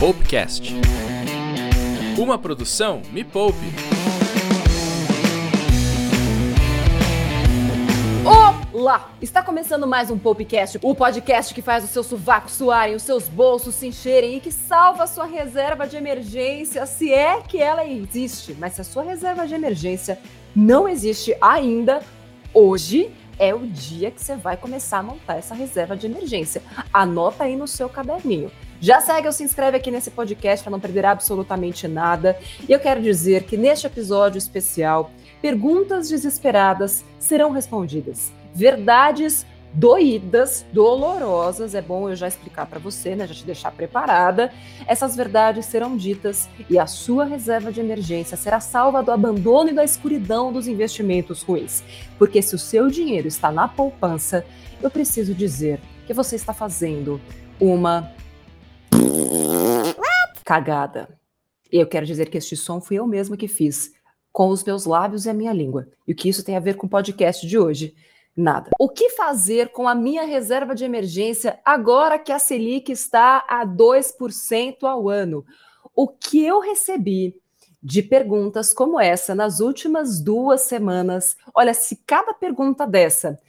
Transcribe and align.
Poupecast. 0.00 0.72
Uma 2.16 2.38
produção 2.38 3.02
Me 3.12 3.22
Poupe. 3.22 3.58
Olá! 8.24 9.10
Está 9.20 9.42
começando 9.42 9.86
mais 9.86 10.10
um 10.10 10.18
Poupecast, 10.18 10.78
o 10.80 10.94
podcast 10.94 11.52
que 11.52 11.60
faz 11.60 11.84
o 11.84 11.86
seu 11.86 12.02
sovaco 12.02 12.50
suarem, 12.50 12.94
os 12.94 13.02
seus 13.02 13.28
bolsos 13.28 13.74
se 13.74 13.88
encherem 13.88 14.38
e 14.38 14.40
que 14.40 14.50
salva 14.50 15.02
a 15.02 15.06
sua 15.06 15.26
reserva 15.26 15.86
de 15.86 15.98
emergência, 15.98 16.86
se 16.86 17.12
é 17.12 17.42
que 17.42 17.60
ela 17.60 17.84
existe. 17.84 18.56
Mas 18.58 18.72
se 18.72 18.80
a 18.80 18.84
sua 18.84 19.02
reserva 19.02 19.46
de 19.46 19.54
emergência 19.54 20.18
não 20.56 20.88
existe 20.88 21.36
ainda, 21.42 22.00
hoje 22.54 23.10
é 23.38 23.54
o 23.54 23.66
dia 23.66 24.10
que 24.10 24.22
você 24.22 24.34
vai 24.34 24.56
começar 24.56 25.00
a 25.00 25.02
montar 25.02 25.36
essa 25.36 25.54
reserva 25.54 25.94
de 25.94 26.06
emergência. 26.06 26.62
Anota 26.90 27.44
aí 27.44 27.54
no 27.54 27.68
seu 27.68 27.86
caderninho. 27.86 28.50
Já 28.80 29.00
segue 29.00 29.26
ou 29.26 29.32
se 29.32 29.44
inscreve 29.44 29.76
aqui 29.76 29.90
nesse 29.90 30.10
podcast 30.10 30.64
para 30.64 30.70
não 30.70 30.80
perder 30.80 31.04
absolutamente 31.04 31.86
nada. 31.86 32.38
E 32.66 32.72
eu 32.72 32.80
quero 32.80 33.02
dizer 33.02 33.44
que 33.44 33.56
neste 33.56 33.86
episódio 33.86 34.38
especial, 34.38 35.10
perguntas 35.42 36.08
desesperadas 36.08 37.04
serão 37.18 37.50
respondidas. 37.50 38.32
Verdades 38.54 39.46
doídas, 39.72 40.64
dolorosas, 40.72 41.74
é 41.74 41.82
bom 41.82 42.08
eu 42.08 42.16
já 42.16 42.26
explicar 42.26 42.66
para 42.66 42.78
você, 42.78 43.14
né, 43.14 43.26
já 43.26 43.34
te 43.34 43.44
deixar 43.44 43.70
preparada. 43.70 44.52
Essas 44.86 45.14
verdades 45.14 45.66
serão 45.66 45.96
ditas 45.96 46.48
e 46.68 46.78
a 46.78 46.86
sua 46.86 47.24
reserva 47.24 47.70
de 47.70 47.80
emergência 47.80 48.36
será 48.36 48.60
salva 48.60 49.02
do 49.02 49.12
abandono 49.12 49.70
e 49.70 49.74
da 49.74 49.84
escuridão 49.84 50.52
dos 50.52 50.66
investimentos 50.66 51.42
ruins. 51.42 51.84
Porque 52.18 52.42
se 52.42 52.54
o 52.54 52.58
seu 52.58 52.88
dinheiro 52.88 53.28
está 53.28 53.52
na 53.52 53.68
poupança, 53.68 54.44
eu 54.82 54.90
preciso 54.90 55.34
dizer 55.34 55.80
que 56.06 56.14
você 56.14 56.34
está 56.34 56.52
fazendo 56.52 57.20
uma 57.60 58.10
cagada. 60.50 61.16
E 61.72 61.76
eu 61.76 61.86
quero 61.86 62.04
dizer 62.04 62.28
que 62.28 62.36
este 62.36 62.56
som 62.56 62.80
fui 62.80 62.96
eu 62.96 63.06
mesma 63.06 63.36
que 63.36 63.46
fiz, 63.46 63.92
com 64.32 64.48
os 64.48 64.64
meus 64.64 64.84
lábios 64.84 65.24
e 65.24 65.30
a 65.30 65.32
minha 65.32 65.52
língua. 65.52 65.86
E 66.08 66.12
o 66.12 66.16
que 66.16 66.28
isso 66.28 66.44
tem 66.44 66.56
a 66.56 66.60
ver 66.60 66.74
com 66.74 66.88
o 66.88 66.90
podcast 66.90 67.46
de 67.46 67.56
hoje? 67.56 67.94
Nada. 68.36 68.70
O 68.76 68.88
que 68.88 69.10
fazer 69.10 69.68
com 69.68 69.86
a 69.86 69.94
minha 69.94 70.24
reserva 70.24 70.74
de 70.74 70.84
emergência 70.84 71.60
agora 71.64 72.18
que 72.18 72.32
a 72.32 72.38
Selic 72.40 72.90
está 72.90 73.44
a 73.48 73.64
2% 73.64 74.82
ao 74.82 75.08
ano? 75.08 75.46
O 75.94 76.08
que 76.08 76.44
eu 76.44 76.58
recebi 76.58 77.40
de 77.80 78.02
perguntas 78.02 78.74
como 78.74 79.00
essa 79.00 79.34
nas 79.34 79.60
últimas 79.60 80.20
duas 80.20 80.62
semanas. 80.62 81.36
Olha, 81.54 81.72
se 81.72 81.96
cada 82.04 82.34
pergunta 82.34 82.86
dessa 82.86 83.40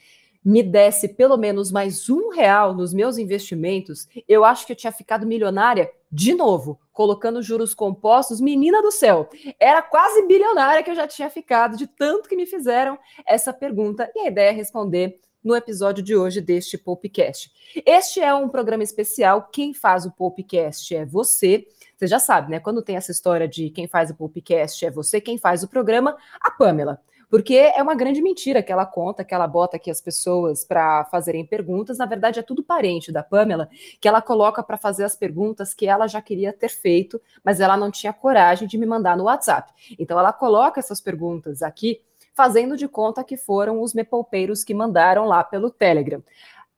me 0.44 0.64
desse 0.64 1.08
pelo 1.08 1.38
menos 1.38 1.72
mais 1.72 2.10
um 2.10 2.30
real 2.30 2.74
nos 2.74 2.94
meus 2.94 3.18
investimentos, 3.18 4.08
eu 4.28 4.44
acho 4.44 4.66
que 4.66 4.72
eu 4.72 4.76
tinha 4.76 4.92
ficado 4.92 5.26
milionária 5.26 5.92
de 6.12 6.34
novo, 6.34 6.80
colocando 6.92 7.42
juros 7.42 7.74
compostos. 7.74 8.42
Menina 8.42 8.82
do 8.82 8.92
céu, 8.92 9.30
era 9.60 9.82
quase 9.82 10.26
bilionária 10.28 10.84
que 10.84 10.92
eu 10.92 10.96
já 10.96 11.08
tinha 11.08 11.30
ficado, 11.30 11.78
de 11.78 11.88
tanto 11.88 12.28
que 12.28 12.36
me 12.36 12.46
fizeram 12.46 12.98
essa 13.26 13.54
pergunta. 13.54 14.12
E 14.16 14.20
a 14.22 14.28
ideia 14.28 14.50
é 14.50 14.54
responder 14.54 15.20
no 15.44 15.56
episódio 15.56 16.04
de 16.04 16.16
hoje 16.16 16.40
deste 16.40 16.78
Popcast. 16.78 17.52
Este 17.86 18.20
é 18.20 18.34
um 18.34 18.50
programa 18.50 18.84
especial. 18.84 19.50
Quem 19.52 19.74
faz 19.74 20.06
o 20.06 20.12
Popcast 20.12 20.96
é 20.96 21.06
você. 21.06 21.66
Você 21.98 22.08
já 22.08 22.20
sabe, 22.20 22.52
né? 22.52 22.60
Quando 22.60 22.82
tem 22.82 22.96
essa 22.96 23.12
história 23.12 23.48
de 23.48 23.70
quem 23.70 23.88
faz 23.88 24.10
o 24.12 24.16
Popcast 24.16 24.86
é 24.86 24.92
você, 24.92 25.22
quem 25.22 25.38
faz 25.38 25.64
o 25.64 25.68
programa, 25.68 26.16
a 26.40 26.52
Pamela. 26.52 27.00
Porque 27.32 27.56
é 27.56 27.82
uma 27.82 27.96
grande 27.96 28.22
mentira 28.22 28.62
que 28.62 28.74
ela 28.74 28.86
conta, 28.86 29.24
que 29.24 29.34
ela 29.34 29.48
bota 29.48 29.78
aqui 29.78 29.90
as 29.90 30.02
pessoas 30.02 30.66
para 30.66 31.06
fazerem 31.06 31.46
perguntas. 31.46 31.98
Na 31.98 32.06
verdade, 32.06 32.40
é 32.40 32.44
tudo 32.44 32.62
parente 32.62 33.10
da 33.10 33.24
Pamela, 33.24 33.70
que 34.02 34.08
ela 34.08 34.22
coloca 34.22 34.62
para 34.62 34.76
fazer 34.76 35.06
as 35.06 35.16
perguntas 35.16 35.74
que 35.74 35.88
ela 35.88 36.08
já 36.08 36.22
queria 36.22 36.52
ter 36.52 36.68
feito, 36.68 37.22
mas 37.42 37.62
ela 37.62 37.78
não 37.78 37.90
tinha 37.90 38.12
coragem 38.12 38.68
de 38.68 38.78
me 38.78 38.86
mandar 38.86 39.16
no 39.16 39.24
WhatsApp. 39.24 39.72
Então, 39.98 40.20
ela 40.20 40.34
coloca 40.34 40.82
essas 40.82 41.00
perguntas 41.00 41.64
aqui, 41.64 42.02
fazendo 42.34 42.76
de 42.76 42.90
conta 42.90 43.24
que 43.24 43.38
foram 43.38 43.82
os 43.82 43.94
mepoupeiros 43.94 44.62
que 44.62 44.74
mandaram 44.74 45.26
lá 45.26 45.42
pelo 45.42 45.72
Telegram. 45.72 46.22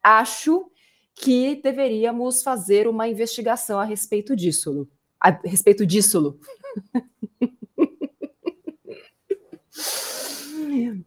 Acho 0.04 0.70
que 1.16 1.56
deveríamos 1.64 2.44
fazer 2.44 2.88
uma 2.88 3.08
investigação 3.08 3.80
a 3.80 3.84
respeito 3.86 4.36
disso. 4.36 4.88
A 5.20 5.32
respeito 5.32 5.84
disso. 5.84 6.38
Brilliant. 10.64 11.06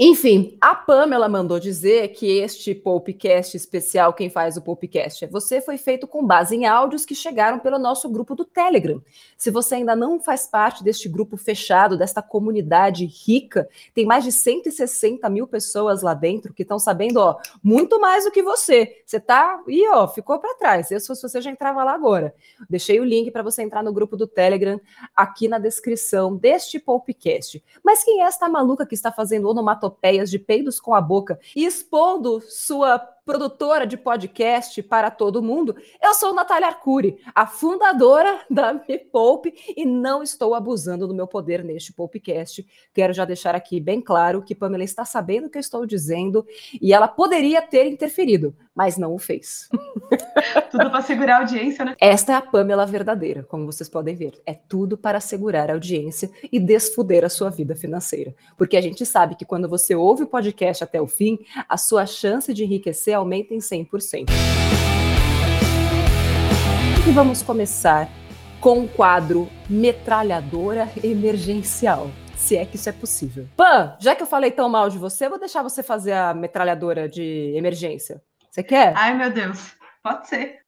Enfim, 0.00 0.56
a 0.60 0.76
Pamela 0.76 1.28
mandou 1.28 1.58
dizer 1.58 2.10
que 2.10 2.38
este 2.38 2.72
Popcast 2.72 3.56
especial, 3.56 4.12
quem 4.12 4.30
faz 4.30 4.56
o 4.56 4.62
Popcast 4.62 5.24
é 5.24 5.26
você, 5.26 5.60
foi 5.60 5.76
feito 5.76 6.06
com 6.06 6.24
base 6.24 6.54
em 6.54 6.66
áudios 6.66 7.04
que 7.04 7.16
chegaram 7.16 7.58
pelo 7.58 7.80
nosso 7.80 8.08
grupo 8.08 8.36
do 8.36 8.44
Telegram. 8.44 9.02
Se 9.36 9.50
você 9.50 9.74
ainda 9.74 9.96
não 9.96 10.20
faz 10.20 10.46
parte 10.46 10.84
deste 10.84 11.08
grupo 11.08 11.36
fechado, 11.36 11.98
desta 11.98 12.22
comunidade 12.22 13.06
rica, 13.06 13.68
tem 13.92 14.06
mais 14.06 14.22
de 14.22 14.30
160 14.30 15.28
mil 15.28 15.48
pessoas 15.48 16.00
lá 16.00 16.14
dentro 16.14 16.54
que 16.54 16.62
estão 16.62 16.78
sabendo, 16.78 17.16
ó, 17.16 17.36
muito 17.60 18.00
mais 18.00 18.24
do 18.24 18.30
que 18.30 18.40
você. 18.40 19.02
Você 19.04 19.18
tá, 19.18 19.60
e 19.66 19.84
ó, 19.88 20.06
ficou 20.06 20.38
para 20.38 20.54
trás. 20.54 20.92
Eu, 20.92 21.00
se 21.00 21.08
fosse 21.08 21.22
você, 21.22 21.40
já 21.40 21.50
entrava 21.50 21.82
lá 21.82 21.92
agora. 21.92 22.32
Deixei 22.70 23.00
o 23.00 23.04
link 23.04 23.32
para 23.32 23.42
você 23.42 23.62
entrar 23.62 23.82
no 23.82 23.92
grupo 23.92 24.16
do 24.16 24.28
Telegram 24.28 24.80
aqui 25.16 25.48
na 25.48 25.58
descrição 25.58 26.36
deste 26.36 26.78
Popcast. 26.78 27.60
Mas 27.82 28.04
quem 28.04 28.22
é 28.22 28.26
esta 28.26 28.48
maluca 28.48 28.86
que 28.86 28.94
está 28.94 29.10
fazendo 29.10 29.48
onomatopeia 29.48 29.87
onomatopeias 29.88 30.30
de 30.30 30.38
peidos 30.38 30.78
com 30.78 30.94
a 30.94 31.00
boca 31.00 31.38
e 31.56 31.64
expondo 31.64 32.40
sua 32.40 32.98
produtora 33.28 33.86
de 33.86 33.98
podcast 33.98 34.82
para 34.84 35.10
todo 35.10 35.42
mundo. 35.42 35.76
Eu 36.02 36.14
sou 36.14 36.32
Natália 36.32 36.68
Arcuri, 36.68 37.18
a 37.34 37.46
fundadora 37.46 38.40
da 38.48 38.72
Me 38.72 38.98
Poupe, 38.98 39.52
e 39.76 39.84
não 39.84 40.22
estou 40.22 40.54
abusando 40.54 41.06
do 41.06 41.12
meu 41.12 41.26
poder 41.26 41.62
neste 41.62 41.92
Poupecast. 41.92 42.66
Quero 42.94 43.12
já 43.12 43.26
deixar 43.26 43.54
aqui 43.54 43.80
bem 43.80 44.00
claro 44.00 44.40
que 44.40 44.54
Pamela 44.54 44.82
está 44.82 45.04
sabendo 45.04 45.46
o 45.46 45.50
que 45.50 45.58
eu 45.58 45.60
estou 45.60 45.84
dizendo 45.84 46.46
e 46.80 46.94
ela 46.94 47.06
poderia 47.06 47.60
ter 47.60 47.86
interferido, 47.86 48.56
mas 48.74 48.96
não 48.96 49.14
o 49.14 49.18
fez. 49.18 49.68
Tudo 50.70 50.90
para 50.90 51.02
segurar 51.02 51.36
a 51.36 51.38
audiência, 51.40 51.84
né? 51.84 51.96
Esta 52.00 52.32
é 52.32 52.34
a 52.36 52.40
Pamela 52.40 52.86
verdadeira, 52.86 53.42
como 53.42 53.66
vocês 53.66 53.90
podem 53.90 54.14
ver. 54.14 54.40
É 54.46 54.54
tudo 54.54 54.96
para 54.96 55.20
segurar 55.20 55.68
a 55.68 55.74
audiência 55.74 56.30
e 56.50 56.58
desfuder 56.58 57.24
a 57.24 57.28
sua 57.28 57.50
vida 57.50 57.74
financeira. 57.74 58.34
Porque 58.56 58.76
a 58.76 58.80
gente 58.80 59.04
sabe 59.04 59.34
que 59.34 59.44
quando 59.44 59.68
você 59.68 59.94
ouve 59.94 60.22
o 60.22 60.26
podcast 60.26 60.82
até 60.82 61.00
o 61.00 61.06
fim, 61.06 61.38
a 61.68 61.76
sua 61.76 62.06
chance 62.06 62.54
de 62.54 62.64
enriquecer 62.64 63.17
aumenta 63.18 63.54
em 63.54 63.58
100%. 63.58 64.30
E 67.06 67.10
vamos 67.10 67.42
começar 67.42 68.08
com 68.60 68.80
o 68.80 68.88
quadro 68.88 69.48
Metralhadora 69.68 70.88
Emergencial. 71.02 72.10
Se 72.36 72.56
é 72.56 72.64
que 72.64 72.76
isso 72.76 72.88
é 72.88 72.92
possível. 72.92 73.48
Pan, 73.56 73.96
já 73.98 74.14
que 74.14 74.22
eu 74.22 74.26
falei 74.26 74.50
tão 74.50 74.68
mal 74.68 74.88
de 74.88 74.98
você, 74.98 75.26
eu 75.26 75.30
vou 75.30 75.38
deixar 75.38 75.62
você 75.62 75.82
fazer 75.82 76.12
a 76.12 76.32
metralhadora 76.32 77.08
de 77.08 77.52
emergência. 77.56 78.22
Você 78.50 78.62
quer? 78.62 78.94
Ai, 78.96 79.14
meu 79.14 79.30
Deus. 79.30 79.74
Pode 80.02 80.28
ser. 80.28 80.60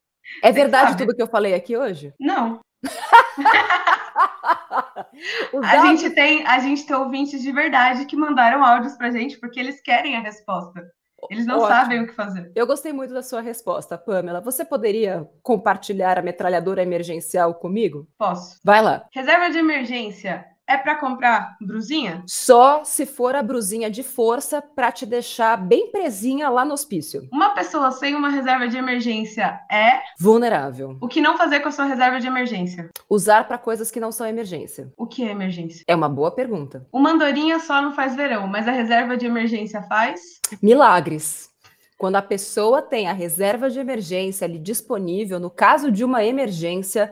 É 0.42 0.52
verdade 0.52 0.96
tudo 0.96 1.14
que 1.14 1.22
eu 1.22 1.28
falei 1.28 1.54
aqui 1.54 1.76
hoje? 1.76 2.12
Não. 2.18 2.60
a, 5.62 5.86
gente 5.86 6.10
tem, 6.10 6.46
a 6.46 6.58
gente 6.58 6.86
tem 6.86 6.96
ouvintes 6.96 7.42
de 7.42 7.52
verdade 7.52 8.06
que 8.06 8.16
mandaram 8.16 8.64
áudios 8.64 8.94
pra 8.94 9.10
gente 9.10 9.38
porque 9.38 9.60
eles 9.60 9.80
querem 9.80 10.16
a 10.16 10.20
resposta. 10.20 10.90
Eles 11.30 11.46
não 11.46 11.60
Ótimo. 11.60 11.68
sabem 11.68 12.02
o 12.02 12.06
que 12.08 12.12
fazer. 12.12 12.50
Eu 12.56 12.66
gostei 12.66 12.92
muito 12.92 13.14
da 13.14 13.22
sua 13.22 13.40
resposta, 13.40 13.96
Pamela. 13.96 14.40
Você 14.40 14.64
poderia 14.64 15.28
compartilhar 15.42 16.18
a 16.18 16.22
metralhadora 16.22 16.82
emergencial 16.82 17.54
comigo? 17.54 18.08
Posso. 18.18 18.58
Vai 18.64 18.82
lá. 18.82 19.06
Reserva 19.12 19.48
de 19.48 19.58
emergência 19.58 20.44
é 20.70 20.76
para 20.76 20.94
comprar 20.94 21.56
brusinha? 21.60 22.22
Só 22.28 22.84
se 22.84 23.04
for 23.04 23.34
a 23.34 23.42
brusinha 23.42 23.90
de 23.90 24.04
força 24.04 24.62
para 24.62 24.92
te 24.92 25.04
deixar 25.04 25.56
bem 25.56 25.90
presinha 25.90 26.48
lá 26.48 26.64
no 26.64 26.72
hospício. 26.72 27.28
Uma 27.32 27.50
pessoa 27.50 27.90
sem 27.90 28.14
uma 28.14 28.28
reserva 28.28 28.68
de 28.68 28.76
emergência 28.76 29.60
é 29.68 30.00
vulnerável. 30.18 30.96
O 31.00 31.08
que 31.08 31.20
não 31.20 31.36
fazer 31.36 31.58
com 31.58 31.68
a 31.68 31.72
sua 31.72 31.86
reserva 31.86 32.20
de 32.20 32.28
emergência? 32.28 32.88
Usar 33.08 33.48
para 33.48 33.58
coisas 33.58 33.90
que 33.90 33.98
não 33.98 34.12
são 34.12 34.24
emergência. 34.24 34.92
O 34.96 35.08
que 35.08 35.24
é 35.24 35.32
emergência? 35.32 35.84
É 35.88 35.94
uma 35.96 36.08
boa 36.08 36.30
pergunta. 36.30 36.86
O 36.92 37.00
mandorinha 37.00 37.58
só 37.58 37.82
não 37.82 37.92
faz 37.92 38.14
verão, 38.14 38.46
mas 38.46 38.68
a 38.68 38.72
reserva 38.72 39.16
de 39.16 39.26
emergência 39.26 39.82
faz? 39.82 40.40
Milagres. 40.62 41.50
Quando 41.98 42.16
a 42.16 42.22
pessoa 42.22 42.80
tem 42.80 43.08
a 43.08 43.12
reserva 43.12 43.68
de 43.68 43.78
emergência 43.78 44.46
ali 44.46 44.58
disponível, 44.58 45.40
no 45.40 45.50
caso 45.50 45.90
de 45.90 46.02
uma 46.02 46.24
emergência, 46.24 47.10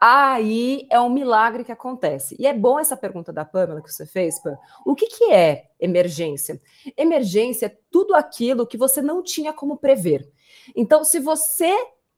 aí 0.00 0.86
é 0.90 0.98
um 1.00 1.10
milagre 1.10 1.62
que 1.62 1.72
acontece. 1.72 2.34
E 2.38 2.46
é 2.46 2.54
bom 2.54 2.78
essa 2.78 2.96
pergunta 2.96 3.32
da 3.32 3.44
Pamela 3.44 3.82
que 3.82 3.92
você 3.92 4.06
fez, 4.06 4.40
Pam. 4.40 4.56
O 4.86 4.94
que, 4.94 5.06
que 5.06 5.30
é 5.30 5.64
emergência? 5.78 6.60
Emergência 6.96 7.66
é 7.66 7.76
tudo 7.90 8.14
aquilo 8.14 8.66
que 8.66 8.78
você 8.78 9.02
não 9.02 9.22
tinha 9.22 9.52
como 9.52 9.76
prever. 9.76 10.26
Então, 10.74 11.04
se 11.04 11.20
você 11.20 11.74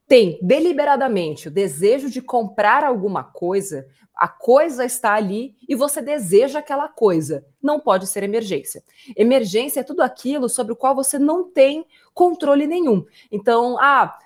tem 0.06 0.38
deliberadamente 0.42 1.48
o 1.48 1.50
desejo 1.50 2.10
de 2.10 2.20
comprar 2.20 2.84
alguma 2.84 3.24
coisa, 3.24 3.86
a 4.14 4.28
coisa 4.28 4.84
está 4.84 5.14
ali 5.14 5.56
e 5.68 5.74
você 5.74 6.02
deseja 6.02 6.58
aquela 6.58 6.88
coisa. 6.88 7.44
Não 7.62 7.80
pode 7.80 8.06
ser 8.06 8.22
emergência. 8.22 8.84
Emergência 9.16 9.80
é 9.80 9.84
tudo 9.84 10.02
aquilo 10.02 10.48
sobre 10.48 10.72
o 10.72 10.76
qual 10.76 10.94
você 10.94 11.18
não 11.18 11.50
tem 11.50 11.86
controle 12.14 12.66
nenhum. 12.66 13.04
Então, 13.30 13.78
ah, 13.80 14.16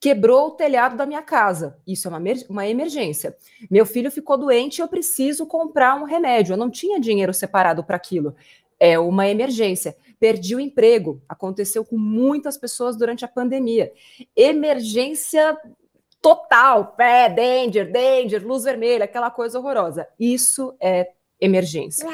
quebrou 0.00 0.48
o 0.48 0.50
telhado 0.52 0.96
da 0.96 1.04
minha 1.04 1.20
casa. 1.20 1.76
Isso 1.86 2.08
é 2.08 2.10
uma, 2.10 2.20
uma 2.48 2.66
emergência. 2.66 3.36
Meu 3.70 3.84
filho 3.84 4.10
ficou 4.10 4.38
doente 4.38 4.80
eu 4.80 4.88
preciso 4.88 5.46
comprar 5.46 5.94
um 5.94 6.04
remédio. 6.04 6.54
Eu 6.54 6.56
não 6.56 6.70
tinha 6.70 6.98
dinheiro 6.98 7.34
separado 7.34 7.84
para 7.84 7.96
aquilo. 7.96 8.34
É 8.78 8.98
uma 8.98 9.28
emergência. 9.28 9.94
Perdi 10.18 10.56
o 10.56 10.60
emprego. 10.60 11.22
Aconteceu 11.28 11.84
com 11.84 11.98
muitas 11.98 12.56
pessoas 12.56 12.96
durante 12.96 13.26
a 13.26 13.28
pandemia. 13.28 13.92
Emergência 14.34 15.56
total. 16.22 16.94
Pé, 16.96 17.28
danger, 17.28 17.92
danger, 17.92 18.46
luz 18.46 18.64
vermelha, 18.64 19.04
aquela 19.04 19.30
coisa 19.30 19.58
horrorosa. 19.58 20.08
Isso 20.18 20.74
é 20.80 21.12
emergência. 21.40 22.06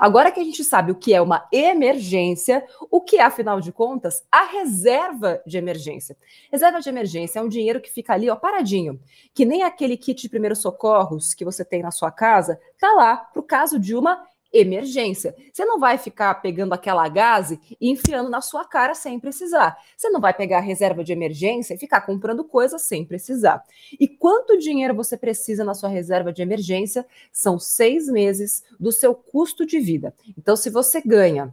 Agora 0.00 0.30
que 0.30 0.40
a 0.40 0.44
gente 0.44 0.62
sabe 0.62 0.92
o 0.92 0.94
que 0.94 1.14
é 1.14 1.20
uma 1.20 1.46
emergência, 1.52 2.64
o 2.90 3.00
que 3.00 3.16
é, 3.16 3.22
afinal 3.22 3.60
de 3.60 3.72
contas, 3.72 4.22
a 4.30 4.44
reserva 4.44 5.40
de 5.46 5.56
emergência? 5.56 6.16
Reserva 6.50 6.80
de 6.80 6.88
emergência 6.88 7.38
é 7.38 7.42
um 7.42 7.48
dinheiro 7.48 7.80
que 7.80 7.90
fica 7.90 8.12
ali, 8.12 8.28
ó, 8.28 8.36
paradinho, 8.36 9.00
que 9.32 9.44
nem 9.44 9.62
aquele 9.62 9.96
kit 9.96 10.20
de 10.20 10.28
primeiros 10.28 10.58
socorros 10.58 11.32
que 11.32 11.44
você 11.44 11.64
tem 11.64 11.82
na 11.82 11.90
sua 11.90 12.10
casa, 12.10 12.60
tá 12.78 12.92
lá 12.92 13.16
para 13.16 13.40
o 13.40 13.42
caso 13.42 13.78
de 13.78 13.94
uma 13.94 14.22
emergência. 14.54 15.34
Você 15.52 15.64
não 15.64 15.80
vai 15.80 15.98
ficar 15.98 16.34
pegando 16.36 16.72
aquela 16.72 17.08
gase 17.08 17.60
e 17.80 17.90
enfiando 17.90 18.30
na 18.30 18.40
sua 18.40 18.64
cara 18.64 18.94
sem 18.94 19.18
precisar. 19.18 19.76
Você 19.96 20.08
não 20.08 20.20
vai 20.20 20.32
pegar 20.32 20.58
a 20.58 20.62
reserva 20.62 21.02
de 21.02 21.12
emergência 21.12 21.74
e 21.74 21.78
ficar 21.78 22.02
comprando 22.02 22.44
coisas 22.44 22.82
sem 22.82 23.04
precisar. 23.04 23.62
E 23.98 24.06
quanto 24.06 24.56
dinheiro 24.56 24.94
você 24.94 25.16
precisa 25.16 25.64
na 25.64 25.74
sua 25.74 25.88
reserva 25.88 26.32
de 26.32 26.40
emergência? 26.40 27.04
São 27.32 27.58
seis 27.58 28.06
meses 28.06 28.62
do 28.78 28.92
seu 28.92 29.14
custo 29.14 29.66
de 29.66 29.80
vida. 29.80 30.14
Então, 30.38 30.54
se 30.54 30.70
você 30.70 31.00
ganha, 31.00 31.52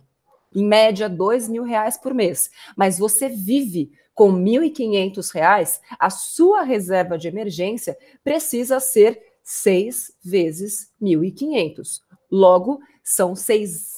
em 0.54 0.66
média, 0.66 1.10
dois 1.10 1.48
mil 1.48 1.64
reais 1.64 1.98
por 1.98 2.14
mês, 2.14 2.52
mas 2.76 3.00
você 3.00 3.30
vive 3.30 3.92
com 4.14 4.32
R$ 4.34 4.70
1.500, 4.70 5.80
a 5.98 6.10
sua 6.10 6.64
reserva 6.64 7.18
de 7.18 7.28
emergência 7.28 7.98
precisa 8.24 8.80
ser 8.80 9.20
seis 9.44 10.14
vezes 10.24 10.92
1.500. 11.02 12.02
Logo, 12.30 12.80
são 13.04 13.36
seis. 13.36 13.92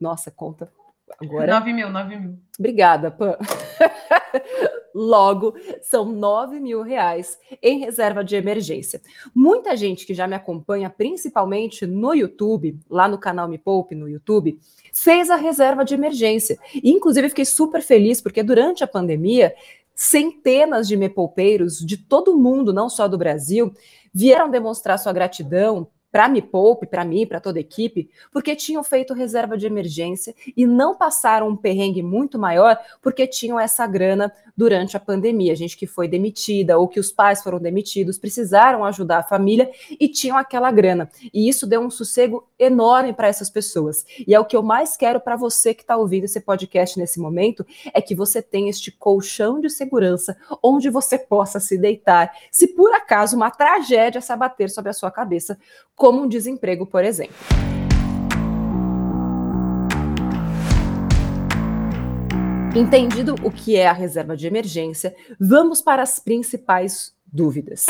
Nossa, 0.00 0.30
conta 0.30 0.70
agora. 1.20 1.52
9 1.54 1.72
mil, 1.72 1.90
9 1.90 2.16
mil. 2.16 2.38
Obrigada, 2.58 3.10
Pan. 3.10 3.36
Logo, 4.94 5.54
são 5.82 6.04
9 6.04 6.60
mil 6.60 6.82
reais 6.82 7.36
em 7.60 7.80
reserva 7.80 8.22
de 8.22 8.36
emergência. 8.36 9.00
Muita 9.34 9.76
gente 9.76 10.06
que 10.06 10.14
já 10.14 10.26
me 10.26 10.36
acompanha, 10.36 10.88
principalmente 10.88 11.84
no 11.84 12.14
YouTube, 12.14 12.78
lá 12.88 13.08
no 13.08 13.18
canal 13.18 13.48
Me 13.48 13.58
Poupe, 13.58 13.94
no 13.94 14.08
YouTube, 14.08 14.58
fez 14.92 15.30
a 15.30 15.36
reserva 15.36 15.84
de 15.84 15.94
emergência. 15.94 16.58
inclusive, 16.82 17.28
fiquei 17.28 17.44
super 17.44 17.82
feliz, 17.82 18.20
porque 18.20 18.42
durante 18.42 18.84
a 18.84 18.86
pandemia, 18.86 19.52
centenas 19.94 20.86
de 20.86 20.96
mepoupeiros 20.96 21.78
de 21.78 21.96
todo 21.96 22.32
o 22.32 22.38
mundo, 22.38 22.72
não 22.72 22.88
só 22.88 23.08
do 23.08 23.18
Brasil, 23.18 23.74
vieram 24.12 24.48
demonstrar 24.48 24.98
sua 24.98 25.12
gratidão 25.12 25.88
para 26.14 26.28
Me 26.28 26.40
Poupe, 26.40 26.86
para 26.86 27.04
mim, 27.04 27.26
para 27.26 27.40
toda 27.40 27.58
a 27.58 27.60
equipe, 27.60 28.08
porque 28.30 28.54
tinham 28.54 28.84
feito 28.84 29.12
reserva 29.12 29.58
de 29.58 29.66
emergência 29.66 30.32
e 30.56 30.64
não 30.64 30.94
passaram 30.94 31.48
um 31.48 31.56
perrengue 31.56 32.04
muito 32.04 32.38
maior 32.38 32.78
porque 33.02 33.26
tinham 33.26 33.58
essa 33.58 33.84
grana 33.84 34.32
durante 34.56 34.96
a 34.96 35.00
pandemia. 35.00 35.56
Gente 35.56 35.76
que 35.76 35.88
foi 35.88 36.06
demitida 36.06 36.78
ou 36.78 36.86
que 36.86 37.00
os 37.00 37.10
pais 37.10 37.42
foram 37.42 37.58
demitidos, 37.58 38.16
precisaram 38.16 38.84
ajudar 38.84 39.18
a 39.18 39.22
família 39.24 39.68
e 39.98 40.06
tinham 40.06 40.38
aquela 40.38 40.70
grana. 40.70 41.10
E 41.32 41.48
isso 41.48 41.66
deu 41.66 41.80
um 41.80 41.90
sossego 41.90 42.46
enorme 42.56 43.12
para 43.12 43.26
essas 43.26 43.50
pessoas. 43.50 44.06
E 44.24 44.32
é 44.32 44.38
o 44.38 44.44
que 44.44 44.56
eu 44.56 44.62
mais 44.62 44.96
quero 44.96 45.18
para 45.18 45.34
você 45.34 45.74
que 45.74 45.82
está 45.82 45.96
ouvindo 45.96 46.26
esse 46.26 46.40
podcast 46.40 46.96
nesse 46.96 47.18
momento, 47.18 47.66
é 47.92 48.00
que 48.00 48.14
você 48.14 48.40
tenha 48.40 48.70
este 48.70 48.92
colchão 48.92 49.60
de 49.60 49.68
segurança 49.68 50.36
onde 50.62 50.88
você 50.90 51.18
possa 51.18 51.58
se 51.58 51.76
deitar, 51.76 52.30
se 52.52 52.68
por 52.68 52.92
acaso 52.92 53.34
uma 53.34 53.50
tragédia 53.50 54.20
se 54.20 54.32
abater 54.32 54.70
sobre 54.70 54.90
a 54.90 54.94
sua 54.94 55.10
cabeça 55.10 55.58
como 56.04 56.22
um 56.22 56.28
desemprego, 56.28 56.84
por 56.84 57.02
exemplo. 57.02 57.34
Entendido 62.76 63.36
o 63.42 63.50
que 63.50 63.74
é 63.74 63.88
a 63.88 63.92
reserva 63.94 64.36
de 64.36 64.46
emergência, 64.46 65.16
vamos 65.40 65.80
para 65.80 66.02
as 66.02 66.18
principais 66.18 67.14
dúvidas. 67.24 67.86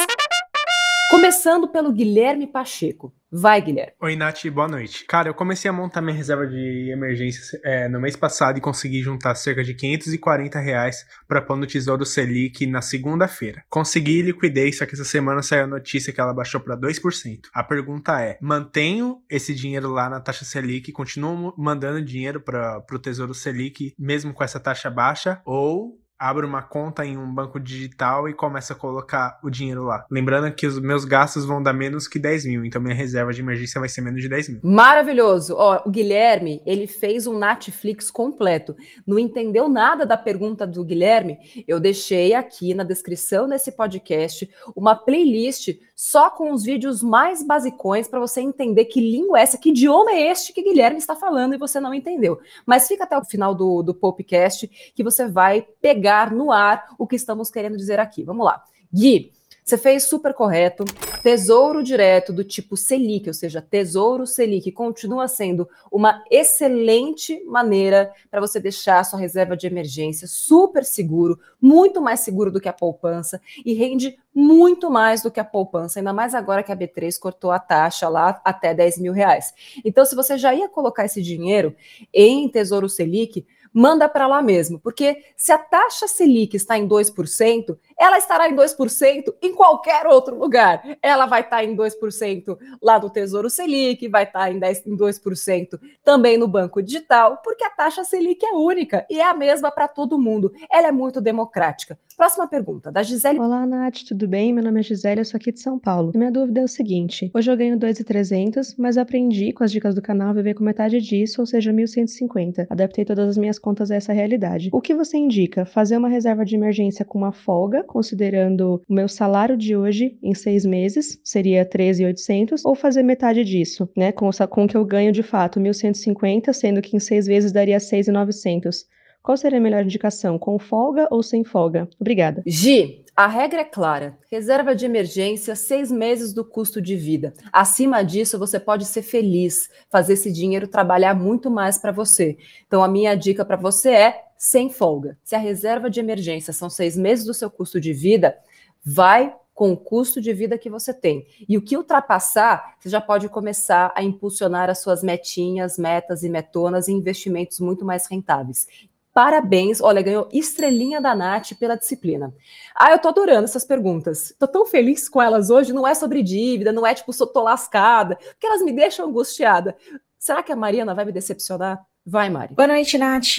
Começando 1.10 1.68
pelo 1.68 1.92
Guilherme 1.92 2.46
Pacheco. 2.46 3.14
Vai, 3.30 3.60
Guilherme. 3.60 3.92
Oi, 4.00 4.14
Nath, 4.16 4.46
boa 4.46 4.68
noite. 4.68 5.04
Cara, 5.06 5.28
eu 5.28 5.34
comecei 5.34 5.68
a 5.68 5.72
montar 5.72 6.00
minha 6.00 6.16
reserva 6.16 6.46
de 6.46 6.90
emergência 6.90 7.60
é, 7.64 7.88
no 7.88 8.00
mês 8.00 8.14
passado 8.14 8.58
e 8.58 8.60
consegui 8.60 9.02
juntar 9.02 9.34
cerca 9.34 9.62
de 9.62 9.74
540 9.74 10.58
reais 10.60 11.04
para 11.26 11.42
pôr 11.42 11.56
no 11.56 11.66
Tesouro 11.66 12.06
Selic 12.06 12.64
na 12.66 12.80
segunda-feira. 12.80 13.64
Consegui 13.68 14.20
e 14.20 14.22
liquidei, 14.22 14.72
só 14.72 14.86
que 14.86 14.94
essa 14.94 15.04
semana 15.04 15.42
saiu 15.42 15.64
a 15.64 15.66
notícia 15.66 16.12
que 16.12 16.20
ela 16.20 16.32
baixou 16.32 16.60
para 16.60 16.76
2%. 16.76 17.40
A 17.52 17.64
pergunta 17.64 18.20
é: 18.20 18.38
mantenho 18.40 19.20
esse 19.28 19.54
dinheiro 19.54 19.90
lá 19.90 20.08
na 20.08 20.20
taxa 20.20 20.44
Selic, 20.44 20.92
continuo 20.92 21.52
mandando 21.58 22.04
dinheiro 22.04 22.40
para 22.40 22.84
o 22.92 22.98
Tesouro 22.98 23.34
Selic 23.34 23.94
mesmo 23.98 24.32
com 24.32 24.44
essa 24.44 24.60
taxa 24.60 24.90
baixa 24.90 25.42
ou 25.44 25.98
abro 26.24 26.46
uma 26.46 26.62
conta 26.62 27.04
em 27.04 27.18
um 27.18 27.32
banco 27.32 27.60
digital 27.60 28.26
e 28.26 28.32
começo 28.32 28.72
a 28.72 28.76
colocar 28.76 29.38
o 29.42 29.50
dinheiro 29.50 29.84
lá. 29.84 30.06
Lembrando 30.10 30.50
que 30.54 30.66
os 30.66 30.80
meus 30.80 31.04
gastos 31.04 31.44
vão 31.44 31.62
dar 31.62 31.74
menos 31.74 32.08
que 32.08 32.18
10 32.18 32.46
mil, 32.46 32.64
então 32.64 32.80
minha 32.80 32.94
reserva 32.94 33.30
de 33.30 33.42
emergência 33.42 33.78
vai 33.78 33.90
ser 33.90 34.00
menos 34.00 34.22
de 34.22 34.28
10 34.30 34.48
mil. 34.48 34.60
Maravilhoso! 34.62 35.54
Ó, 35.54 35.82
o 35.84 35.90
Guilherme, 35.90 36.62
ele 36.64 36.86
fez 36.86 37.26
um 37.26 37.38
Netflix 37.38 38.10
completo. 38.10 38.74
Não 39.06 39.18
entendeu 39.18 39.68
nada 39.68 40.06
da 40.06 40.16
pergunta 40.16 40.66
do 40.66 40.82
Guilherme? 40.82 41.36
Eu 41.68 41.78
deixei 41.78 42.32
aqui 42.32 42.72
na 42.72 42.84
descrição 42.84 43.46
desse 43.46 43.72
podcast 43.72 44.48
uma 44.74 44.94
playlist 44.94 45.76
só 45.94 46.30
com 46.30 46.52
os 46.52 46.64
vídeos 46.64 47.02
mais 47.02 47.46
basicões 47.46 48.08
para 48.08 48.18
você 48.18 48.40
entender 48.40 48.86
que 48.86 48.98
língua 48.98 49.38
é 49.38 49.42
essa, 49.42 49.58
que 49.58 49.68
idioma 49.68 50.12
é 50.12 50.30
este 50.30 50.54
que 50.54 50.62
Guilherme 50.62 50.96
está 50.96 51.14
falando 51.14 51.54
e 51.54 51.58
você 51.58 51.78
não 51.78 51.92
entendeu. 51.92 52.40
Mas 52.64 52.88
fica 52.88 53.04
até 53.04 53.16
o 53.18 53.24
final 53.24 53.54
do, 53.54 53.82
do 53.82 53.94
podcast 53.94 54.66
que 54.94 55.04
você 55.04 55.28
vai 55.28 55.66
pegar 55.82 56.13
no 56.32 56.52
ar 56.52 56.94
o 56.98 57.06
que 57.06 57.16
estamos 57.16 57.50
querendo 57.50 57.76
dizer 57.76 57.98
aqui. 57.98 58.22
Vamos 58.22 58.44
lá. 58.44 58.62
Gui, 58.92 59.32
você 59.64 59.78
fez 59.78 60.04
super 60.04 60.34
correto. 60.34 60.84
Tesouro 61.22 61.82
direto 61.82 62.34
do 62.34 62.44
tipo 62.44 62.76
Selic, 62.76 63.28
ou 63.28 63.32
seja, 63.32 63.62
Tesouro 63.62 64.26
Selic, 64.26 64.70
continua 64.70 65.26
sendo 65.26 65.66
uma 65.90 66.22
excelente 66.30 67.42
maneira 67.46 68.12
para 68.30 68.42
você 68.42 68.60
deixar 68.60 69.02
sua 69.04 69.18
reserva 69.18 69.56
de 69.56 69.66
emergência 69.66 70.28
super 70.28 70.84
seguro, 70.84 71.40
muito 71.58 72.02
mais 72.02 72.20
seguro 72.20 72.52
do 72.52 72.60
que 72.60 72.68
a 72.68 72.74
poupança 72.74 73.40
e 73.64 73.72
rende 73.72 74.18
muito 74.34 74.90
mais 74.90 75.22
do 75.22 75.30
que 75.30 75.40
a 75.40 75.44
poupança, 75.44 75.98
ainda 75.98 76.12
mais 76.12 76.34
agora 76.34 76.62
que 76.62 76.72
a 76.72 76.76
B3 76.76 77.18
cortou 77.18 77.50
a 77.50 77.58
taxa 77.58 78.06
lá 78.06 78.38
até 78.44 78.74
10 78.74 78.98
mil 78.98 79.14
reais. 79.14 79.54
Então, 79.82 80.04
se 80.04 80.14
você 80.14 80.36
já 80.36 80.54
ia 80.54 80.68
colocar 80.68 81.06
esse 81.06 81.22
dinheiro 81.22 81.74
em 82.12 82.46
Tesouro 82.50 82.88
Selic, 82.88 83.46
manda 83.74 84.08
para 84.08 84.28
lá 84.28 84.40
mesmo, 84.40 84.78
porque 84.78 85.24
se 85.36 85.50
a 85.50 85.58
taxa 85.58 86.06
Selic 86.06 86.56
está 86.56 86.78
em 86.78 86.86
2%, 86.86 87.76
ela 88.04 88.18
estará 88.18 88.50
em 88.50 88.54
2% 88.54 89.34
em 89.40 89.54
qualquer 89.54 90.06
outro 90.06 90.38
lugar. 90.38 90.82
Ela 91.00 91.24
vai 91.24 91.40
estar 91.40 91.64
em 91.64 91.74
2% 91.74 92.58
lá 92.82 92.98
do 92.98 93.08
Tesouro 93.08 93.48
Selic, 93.48 94.06
vai 94.08 94.24
estar 94.24 94.52
em, 94.52 94.58
10, 94.58 94.86
em 94.86 94.94
2% 94.94 95.80
também 96.04 96.36
no 96.36 96.46
Banco 96.46 96.82
Digital, 96.82 97.38
porque 97.42 97.64
a 97.64 97.70
taxa 97.70 98.04
Selic 98.04 98.44
é 98.44 98.52
única 98.52 99.06
e 99.08 99.20
é 99.20 99.24
a 99.24 99.32
mesma 99.32 99.70
para 99.70 99.88
todo 99.88 100.18
mundo. 100.18 100.52
Ela 100.70 100.88
é 100.88 100.92
muito 100.92 101.18
democrática. 101.18 101.98
Próxima 102.16 102.46
pergunta, 102.46 102.92
da 102.92 103.02
Gisele. 103.02 103.40
Olá, 103.40 103.66
Nath, 103.66 104.04
tudo 104.06 104.28
bem? 104.28 104.52
Meu 104.52 104.62
nome 104.62 104.78
é 104.78 104.82
Gisele, 104.84 105.22
eu 105.22 105.24
sou 105.24 105.36
aqui 105.36 105.50
de 105.50 105.58
São 105.58 105.80
Paulo. 105.80 106.12
minha 106.14 106.30
dúvida 106.30 106.60
é 106.60 106.64
o 106.64 106.68
seguinte: 106.68 107.28
hoje 107.34 107.50
eu 107.50 107.56
ganho 107.56 107.76
2,300, 107.76 108.76
mas 108.76 108.96
aprendi 108.96 109.52
com 109.52 109.64
as 109.64 109.72
dicas 109.72 109.96
do 109.96 110.02
canal 110.02 110.28
a 110.28 110.32
viver 110.32 110.54
com 110.54 110.62
metade 110.62 111.00
disso, 111.00 111.40
ou 111.40 111.46
seja, 111.46 111.72
1.150. 111.72 112.66
Adaptei 112.70 113.04
todas 113.04 113.30
as 113.30 113.36
minhas 113.36 113.58
contas 113.58 113.90
a 113.90 113.96
essa 113.96 114.12
realidade. 114.12 114.68
O 114.72 114.80
que 114.80 114.94
você 114.94 115.16
indica? 115.16 115.64
Fazer 115.64 115.96
uma 115.96 116.08
reserva 116.08 116.44
de 116.44 116.54
emergência 116.54 117.04
com 117.04 117.18
uma 117.18 117.32
folga, 117.32 117.82
considerando 117.94 118.82
o 118.88 118.92
meu 118.92 119.08
salário 119.08 119.56
de 119.56 119.76
hoje 119.76 120.18
em 120.20 120.34
seis 120.34 120.66
meses, 120.66 121.20
seria 121.22 121.64
13,800, 121.64 122.64
ou 122.64 122.74
fazer 122.74 123.04
metade 123.04 123.44
disso, 123.44 123.88
né? 123.96 124.10
Com, 124.10 124.28
com 124.50 124.64
o 124.64 124.68
que 124.68 124.76
eu 124.76 124.84
ganho 124.84 125.12
de 125.12 125.22
fato, 125.22 125.60
1.150, 125.60 126.52
sendo 126.52 126.82
que 126.82 126.96
em 126.96 126.98
seis 126.98 127.24
vezes 127.24 127.52
daria 127.52 127.78
6,900. 127.78 128.84
Qual 129.24 129.38
seria 129.38 129.58
a 129.58 129.62
melhor 129.62 129.82
indicação, 129.82 130.38
com 130.38 130.58
folga 130.58 131.08
ou 131.10 131.22
sem 131.22 131.44
folga? 131.44 131.88
Obrigada. 131.98 132.42
Gi, 132.44 133.06
a 133.16 133.26
regra 133.26 133.62
é 133.62 133.64
clara: 133.64 134.18
reserva 134.30 134.74
de 134.74 134.84
emergência, 134.84 135.56
seis 135.56 135.90
meses 135.90 136.34
do 136.34 136.44
custo 136.44 136.78
de 136.78 136.94
vida. 136.94 137.32
Acima 137.50 138.02
disso, 138.02 138.38
você 138.38 138.60
pode 138.60 138.84
ser 138.84 139.00
feliz, 139.00 139.70
fazer 139.88 140.12
esse 140.12 140.30
dinheiro 140.30 140.68
trabalhar 140.68 141.14
muito 141.14 141.50
mais 141.50 141.78
para 141.78 141.90
você. 141.90 142.36
Então, 142.66 142.84
a 142.84 142.88
minha 142.88 143.14
dica 143.14 143.46
para 143.46 143.56
você 143.56 143.88
é 143.92 144.24
sem 144.36 144.68
folga. 144.68 145.16
Se 145.24 145.34
a 145.34 145.38
reserva 145.38 145.88
de 145.88 146.00
emergência 146.00 146.52
são 146.52 146.68
seis 146.68 146.94
meses 146.94 147.24
do 147.24 147.32
seu 147.32 147.50
custo 147.50 147.80
de 147.80 147.94
vida, 147.94 148.36
vai 148.84 149.34
com 149.54 149.72
o 149.72 149.76
custo 149.76 150.20
de 150.20 150.34
vida 150.34 150.58
que 150.58 150.68
você 150.68 150.92
tem. 150.92 151.26
E 151.48 151.56
o 151.56 151.62
que 151.62 151.78
ultrapassar, 151.78 152.76
você 152.78 152.90
já 152.90 153.00
pode 153.00 153.30
começar 153.30 153.90
a 153.96 154.02
impulsionar 154.02 154.68
as 154.68 154.80
suas 154.80 155.02
metinhas, 155.02 155.78
metas 155.78 156.22
e 156.24 156.28
metonas 156.28 156.88
e 156.88 156.92
investimentos 156.92 157.58
muito 157.58 157.86
mais 157.86 158.06
rentáveis 158.06 158.66
Parabéns. 159.14 159.80
Olha, 159.80 160.02
ganhou 160.02 160.28
estrelinha 160.32 161.00
da 161.00 161.14
Nath 161.14 161.54
pela 161.58 161.76
disciplina. 161.76 162.34
Ah, 162.74 162.90
eu 162.90 162.98
tô 162.98 163.08
adorando 163.08 163.44
essas 163.44 163.64
perguntas. 163.64 164.34
Tô 164.38 164.48
tão 164.48 164.66
feliz 164.66 165.08
com 165.08 165.22
elas 165.22 165.50
hoje. 165.50 165.72
Não 165.72 165.86
é 165.86 165.94
sobre 165.94 166.20
dívida, 166.22 166.72
não 166.72 166.84
é 166.84 166.92
tipo, 166.94 167.12
sou 167.12 167.28
tô 167.28 167.40
lascada, 167.40 168.16
porque 168.16 168.46
elas 168.46 168.62
me 168.62 168.72
deixam 168.72 169.06
angustiada. 169.08 169.76
Será 170.18 170.42
que 170.42 170.50
a 170.50 170.56
Mariana 170.56 170.94
vai 170.94 171.04
me 171.04 171.12
decepcionar? 171.12 171.86
Vai, 172.06 172.28
Mari. 172.28 172.54
Boa 172.54 172.68
noite, 172.68 172.98
Nath. 172.98 173.38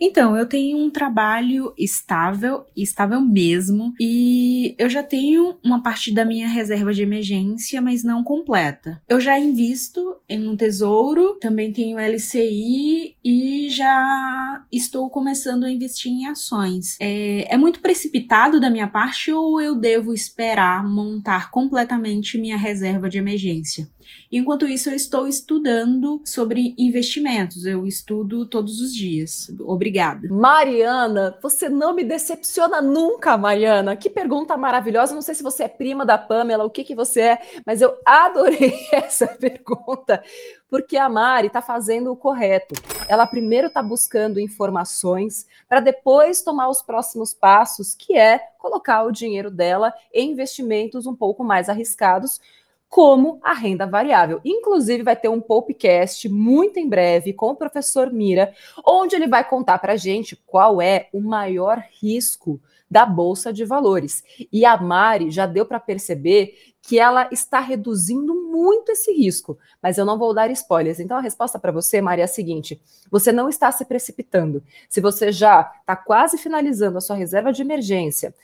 Então, 0.00 0.34
eu 0.34 0.46
tenho 0.46 0.78
um 0.78 0.88
trabalho 0.88 1.74
estável, 1.76 2.64
estável 2.74 3.20
mesmo, 3.20 3.92
e 4.00 4.74
eu 4.78 4.88
já 4.88 5.02
tenho 5.02 5.58
uma 5.62 5.82
parte 5.82 6.14
da 6.14 6.24
minha 6.24 6.48
reserva 6.48 6.94
de 6.94 7.02
emergência, 7.02 7.78
mas 7.82 8.02
não 8.02 8.24
completa. 8.24 9.02
Eu 9.06 9.20
já 9.20 9.38
invisto 9.38 10.16
em 10.26 10.48
um 10.48 10.56
tesouro, 10.56 11.36
também 11.38 11.70
tenho 11.70 11.98
LCI 11.98 13.16
e 13.22 13.68
já 13.68 14.64
estou 14.72 15.10
começando 15.10 15.64
a 15.64 15.70
investir 15.70 16.10
em 16.10 16.26
ações. 16.26 16.96
É, 16.98 17.54
é 17.54 17.58
muito 17.58 17.80
precipitado 17.80 18.58
da 18.58 18.70
minha 18.70 18.88
parte 18.88 19.30
ou 19.30 19.60
eu 19.60 19.74
devo 19.74 20.14
esperar 20.14 20.88
montar 20.88 21.50
completamente 21.50 22.38
minha 22.38 22.56
reserva 22.56 23.10
de 23.10 23.18
emergência? 23.18 23.86
Enquanto 24.30 24.66
isso, 24.66 24.90
eu 24.90 24.94
estou 24.94 25.26
estudando 25.28 26.20
sobre 26.24 26.74
investimentos. 26.78 27.64
Eu 27.64 27.86
estudo 27.86 28.46
todos 28.46 28.80
os 28.80 28.94
dias. 28.94 29.52
Obrigada. 29.60 30.28
Mariana, 30.28 31.38
você 31.42 31.68
não 31.68 31.94
me 31.94 32.04
decepciona 32.04 32.82
nunca, 32.82 33.36
Mariana. 33.36 33.96
Que 33.96 34.10
pergunta 34.10 34.56
maravilhosa. 34.56 35.14
Não 35.14 35.22
sei 35.22 35.34
se 35.34 35.42
você 35.42 35.64
é 35.64 35.68
prima 35.68 36.04
da 36.04 36.18
Pamela, 36.18 36.64
o 36.64 36.70
que, 36.70 36.84
que 36.84 36.94
você 36.94 37.20
é, 37.20 37.38
mas 37.64 37.80
eu 37.80 37.96
adorei 38.04 38.74
essa 38.92 39.26
pergunta, 39.26 40.22
porque 40.68 40.96
a 40.96 41.08
Mari 41.08 41.48
está 41.48 41.62
fazendo 41.62 42.12
o 42.12 42.16
correto. 42.16 42.74
Ela 43.08 43.26
primeiro 43.26 43.68
está 43.68 43.82
buscando 43.82 44.40
informações 44.40 45.46
para 45.68 45.80
depois 45.80 46.42
tomar 46.42 46.68
os 46.68 46.82
próximos 46.82 47.32
passos, 47.32 47.94
que 47.94 48.16
é 48.16 48.38
colocar 48.58 49.04
o 49.04 49.12
dinheiro 49.12 49.50
dela 49.50 49.92
em 50.12 50.32
investimentos 50.32 51.06
um 51.06 51.14
pouco 51.14 51.44
mais 51.44 51.68
arriscados 51.68 52.40
como 52.88 53.38
a 53.42 53.52
renda 53.52 53.86
variável. 53.86 54.40
Inclusive, 54.44 55.02
vai 55.02 55.16
ter 55.16 55.28
um 55.28 55.40
podcast 55.40 56.28
muito 56.28 56.78
em 56.78 56.88
breve 56.88 57.32
com 57.32 57.50
o 57.50 57.56
professor 57.56 58.12
Mira, 58.12 58.52
onde 58.86 59.16
ele 59.16 59.26
vai 59.26 59.46
contar 59.48 59.78
para 59.78 59.94
a 59.94 59.96
gente 59.96 60.36
qual 60.46 60.80
é 60.80 61.08
o 61.12 61.20
maior 61.20 61.82
risco 62.00 62.60
da 62.90 63.04
Bolsa 63.04 63.52
de 63.52 63.64
Valores. 63.64 64.22
E 64.52 64.64
a 64.64 64.76
Mari 64.76 65.30
já 65.30 65.46
deu 65.46 65.66
para 65.66 65.80
perceber 65.80 66.54
que 66.82 66.98
ela 66.98 67.28
está 67.32 67.58
reduzindo 67.58 68.34
muito 68.34 68.92
esse 68.92 69.12
risco, 69.12 69.58
mas 69.82 69.98
eu 69.98 70.04
não 70.04 70.18
vou 70.18 70.32
dar 70.32 70.50
spoilers. 70.52 71.00
Então 71.00 71.16
a 71.16 71.20
resposta 71.20 71.58
para 71.58 71.72
você, 71.72 72.00
Mari, 72.00 72.20
é 72.20 72.24
a 72.24 72.28
seguinte: 72.28 72.80
você 73.10 73.32
não 73.32 73.48
está 73.48 73.72
se 73.72 73.84
precipitando. 73.84 74.62
Se 74.88 75.00
você 75.00 75.32
já 75.32 75.72
está 75.80 75.96
quase 75.96 76.38
finalizando 76.38 76.98
a 76.98 77.00
sua 77.00 77.16
reserva 77.16 77.52
de 77.52 77.62
emergência 77.62 78.34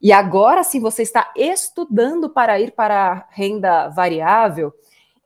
e 0.00 0.12
agora 0.12 0.62
sim 0.62 0.80
você 0.80 1.02
está 1.02 1.32
estudando 1.34 2.28
para 2.28 2.60
ir 2.60 2.72
para 2.72 3.12
a 3.12 3.26
renda 3.30 3.88
variável, 3.88 4.72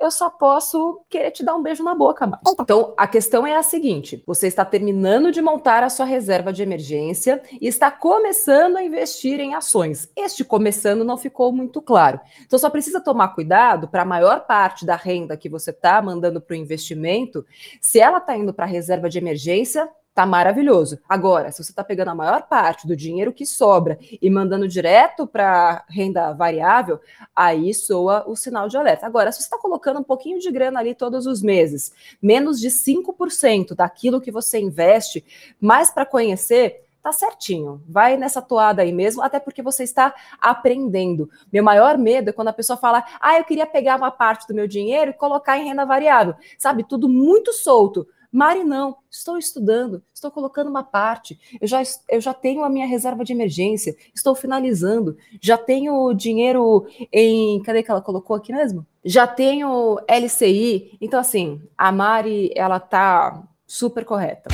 eu 0.02 0.10
só 0.10 0.28
posso 0.28 1.00
querer 1.08 1.30
te 1.30 1.44
dar 1.44 1.54
um 1.54 1.62
beijo 1.62 1.84
na 1.84 1.94
boca, 1.94 2.26
Marcos. 2.26 2.54
Então, 2.58 2.92
a 2.96 3.06
questão 3.06 3.46
é 3.46 3.54
a 3.54 3.62
seguinte: 3.62 4.22
você 4.26 4.48
está 4.48 4.64
terminando 4.64 5.30
de 5.30 5.40
montar 5.40 5.84
a 5.84 5.88
sua 5.88 6.04
reserva 6.04 6.52
de 6.52 6.60
emergência 6.60 7.40
e 7.60 7.68
está 7.68 7.88
começando 7.90 8.76
a 8.76 8.82
investir 8.82 9.38
em 9.38 9.54
ações. 9.54 10.10
Este 10.16 10.44
começando 10.44 11.04
não 11.04 11.16
ficou 11.16 11.52
muito 11.52 11.80
claro. 11.80 12.20
Então, 12.44 12.58
só 12.58 12.68
precisa 12.68 13.00
tomar 13.00 13.28
cuidado 13.28 13.86
para 13.86 14.02
a 14.02 14.06
maior 14.06 14.44
parte 14.44 14.84
da 14.84 14.96
renda 14.96 15.36
que 15.36 15.48
você 15.48 15.70
está 15.70 16.02
mandando 16.02 16.40
para 16.40 16.54
o 16.54 16.56
investimento, 16.56 17.46
se 17.80 18.00
ela 18.00 18.18
está 18.18 18.36
indo 18.36 18.52
para 18.52 18.64
a 18.64 18.68
reserva 18.68 19.08
de 19.08 19.18
emergência, 19.18 19.88
tá 20.14 20.26
maravilhoso. 20.26 20.98
Agora, 21.08 21.50
se 21.50 21.62
você 21.62 21.72
está 21.72 21.82
pegando 21.82 22.08
a 22.08 22.14
maior 22.14 22.42
parte 22.42 22.86
do 22.86 22.94
dinheiro 22.94 23.32
que 23.32 23.46
sobra 23.46 23.98
e 24.20 24.28
mandando 24.28 24.68
direto 24.68 25.26
para 25.26 25.84
renda 25.88 26.32
variável, 26.32 27.00
aí 27.34 27.72
soa 27.72 28.24
o 28.26 28.36
sinal 28.36 28.68
de 28.68 28.76
alerta. 28.76 29.06
Agora, 29.06 29.32
se 29.32 29.38
você 29.38 29.44
está 29.44 29.58
colocando 29.58 30.00
um 30.00 30.04
pouquinho 30.04 30.38
de 30.38 30.50
grana 30.50 30.80
ali 30.80 30.94
todos 30.94 31.26
os 31.26 31.42
meses, 31.42 31.92
menos 32.20 32.60
de 32.60 32.70
5% 32.70 33.74
daquilo 33.74 34.20
que 34.20 34.30
você 34.30 34.60
investe, 34.60 35.24
mais 35.58 35.90
para 35.90 36.04
conhecer, 36.04 36.84
tá 37.02 37.10
certinho. 37.10 37.82
Vai 37.88 38.16
nessa 38.16 38.42
toada 38.42 38.82
aí 38.82 38.92
mesmo, 38.92 39.22
até 39.22 39.40
porque 39.40 39.62
você 39.62 39.82
está 39.82 40.14
aprendendo. 40.40 41.28
Meu 41.50 41.64
maior 41.64 41.96
medo 41.96 42.28
é 42.30 42.32
quando 42.32 42.48
a 42.48 42.52
pessoa 42.52 42.76
fala: 42.76 43.02
"Ah, 43.20 43.38
eu 43.38 43.44
queria 43.44 43.66
pegar 43.66 43.96
uma 43.96 44.10
parte 44.10 44.46
do 44.46 44.54
meu 44.54 44.68
dinheiro 44.68 45.10
e 45.10 45.14
colocar 45.14 45.58
em 45.58 45.64
renda 45.64 45.84
variável". 45.84 46.34
Sabe, 46.58 46.84
tudo 46.84 47.08
muito 47.08 47.52
solto. 47.52 48.06
Mari, 48.32 48.64
não, 48.64 48.96
estou 49.10 49.36
estudando, 49.36 50.02
estou 50.14 50.30
colocando 50.30 50.70
uma 50.70 50.82
parte, 50.82 51.38
eu 51.60 51.68
já, 51.68 51.82
eu 52.08 52.18
já 52.18 52.32
tenho 52.32 52.64
a 52.64 52.70
minha 52.70 52.86
reserva 52.86 53.22
de 53.22 53.34
emergência, 53.34 53.94
estou 54.14 54.34
finalizando, 54.34 55.18
já 55.38 55.58
tenho 55.58 56.14
dinheiro 56.14 56.86
em. 57.12 57.60
Cadê 57.62 57.82
que 57.82 57.90
ela 57.90 58.00
colocou 58.00 58.34
aqui 58.34 58.50
mesmo? 58.50 58.86
Já 59.04 59.26
tenho 59.26 59.98
LCI. 60.08 60.96
Então, 60.98 61.20
assim, 61.20 61.60
a 61.76 61.92
Mari, 61.92 62.50
ela 62.56 62.80
tá 62.80 63.46
super 63.66 64.02
correta. 64.06 64.48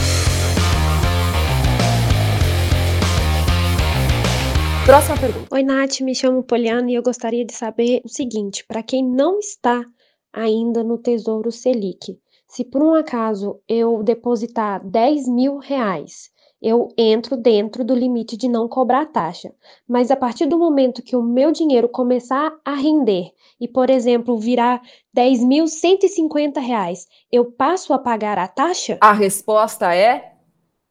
Próxima 4.84 5.18
pergunta. 5.18 5.54
Oi, 5.54 5.62
Nath, 5.62 6.00
me 6.00 6.16
chamo 6.16 6.42
Poliana 6.42 6.90
e 6.90 6.94
eu 6.94 7.02
gostaria 7.02 7.44
de 7.44 7.54
saber 7.54 8.00
o 8.04 8.08
seguinte: 8.08 8.64
para 8.66 8.82
quem 8.82 9.04
não 9.04 9.38
está 9.38 9.84
ainda 10.32 10.82
no 10.82 10.98
Tesouro 10.98 11.52
Selic, 11.52 12.18
se 12.48 12.64
por 12.64 12.82
um 12.82 12.94
acaso 12.94 13.60
eu 13.68 14.02
depositar 14.02 14.84
10 14.84 15.28
mil 15.28 15.58
reais, 15.58 16.30
eu 16.60 16.88
entro 16.96 17.36
dentro 17.36 17.84
do 17.84 17.94
limite 17.94 18.36
de 18.36 18.48
não 18.48 18.66
cobrar 18.66 19.06
taxa. 19.06 19.52
Mas 19.86 20.10
a 20.10 20.16
partir 20.16 20.46
do 20.46 20.58
momento 20.58 21.02
que 21.02 21.14
o 21.14 21.22
meu 21.22 21.52
dinheiro 21.52 21.88
começar 21.88 22.52
a 22.64 22.74
render 22.74 23.30
e, 23.60 23.68
por 23.68 23.90
exemplo, 23.90 24.38
virar 24.38 24.82
10.150 25.14 26.58
reais, 26.58 27.06
eu 27.30 27.44
passo 27.44 27.92
a 27.92 27.98
pagar 27.98 28.38
a 28.38 28.48
taxa? 28.48 28.98
A 29.00 29.12
resposta 29.12 29.94
é 29.94 30.32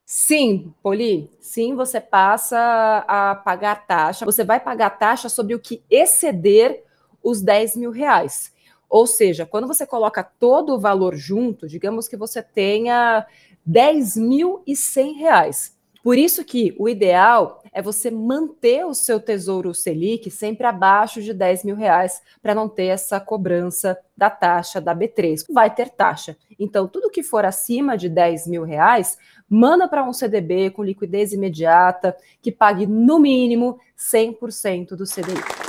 sim, 0.05 0.73
Poli. 0.81 1.29
Sim, 1.41 1.75
você 1.75 1.99
passa 1.99 3.03
a 3.07 3.35
pagar 3.35 3.85
taxa. 3.85 4.25
Você 4.25 4.43
vai 4.43 4.59
pagar 4.59 4.91
taxa 4.91 5.27
sobre 5.27 5.53
o 5.53 5.59
que 5.59 5.83
exceder 5.89 6.83
os 7.21 7.41
10 7.41 7.75
mil 7.75 7.91
reais. 7.91 8.55
Ou 8.89 9.05
seja, 9.05 9.45
quando 9.45 9.67
você 9.67 9.85
coloca 9.85 10.23
todo 10.23 10.73
o 10.73 10.79
valor 10.79 11.15
junto, 11.15 11.67
digamos 11.67 12.07
que 12.07 12.15
você 12.15 12.41
tenha 12.41 13.25
10.100 13.67 15.17
reais. 15.17 15.77
Por 16.07 16.17
isso 16.17 16.45
que 16.45 16.73
o 16.79 16.87
ideal 16.87 17.61
é 17.73 17.81
você 17.81 18.09
manter 18.09 18.85
o 18.85 18.93
seu 18.93 19.19
tesouro 19.19 19.73
Selic 19.73 20.31
sempre 20.31 20.65
abaixo 20.65 21.21
de 21.21 21.33
10 21.33 21.65
mil 21.65 21.75
reais 21.75 22.21
para 22.41 22.55
não 22.55 22.69
ter 22.69 22.85
essa 22.85 23.19
cobrança 23.19 23.97
da 24.15 24.29
taxa 24.29 24.79
da 24.79 24.95
B3. 24.95 25.43
Vai 25.49 25.73
ter 25.75 25.89
taxa. 25.89 26.37
Então, 26.57 26.87
tudo 26.87 27.09
que 27.09 27.21
for 27.21 27.43
acima 27.43 27.97
de 27.97 28.07
10 28.07 28.47
mil 28.47 28.63
reais, 28.63 29.17
manda 29.49 29.85
para 29.85 30.07
um 30.07 30.13
CDB 30.13 30.69
com 30.69 30.81
liquidez 30.81 31.33
imediata, 31.33 32.15
que 32.41 32.53
pague 32.53 32.87
no 32.87 33.19
mínimo 33.19 33.77
100% 33.97 34.95
do 34.95 35.03
CDI. 35.03 35.66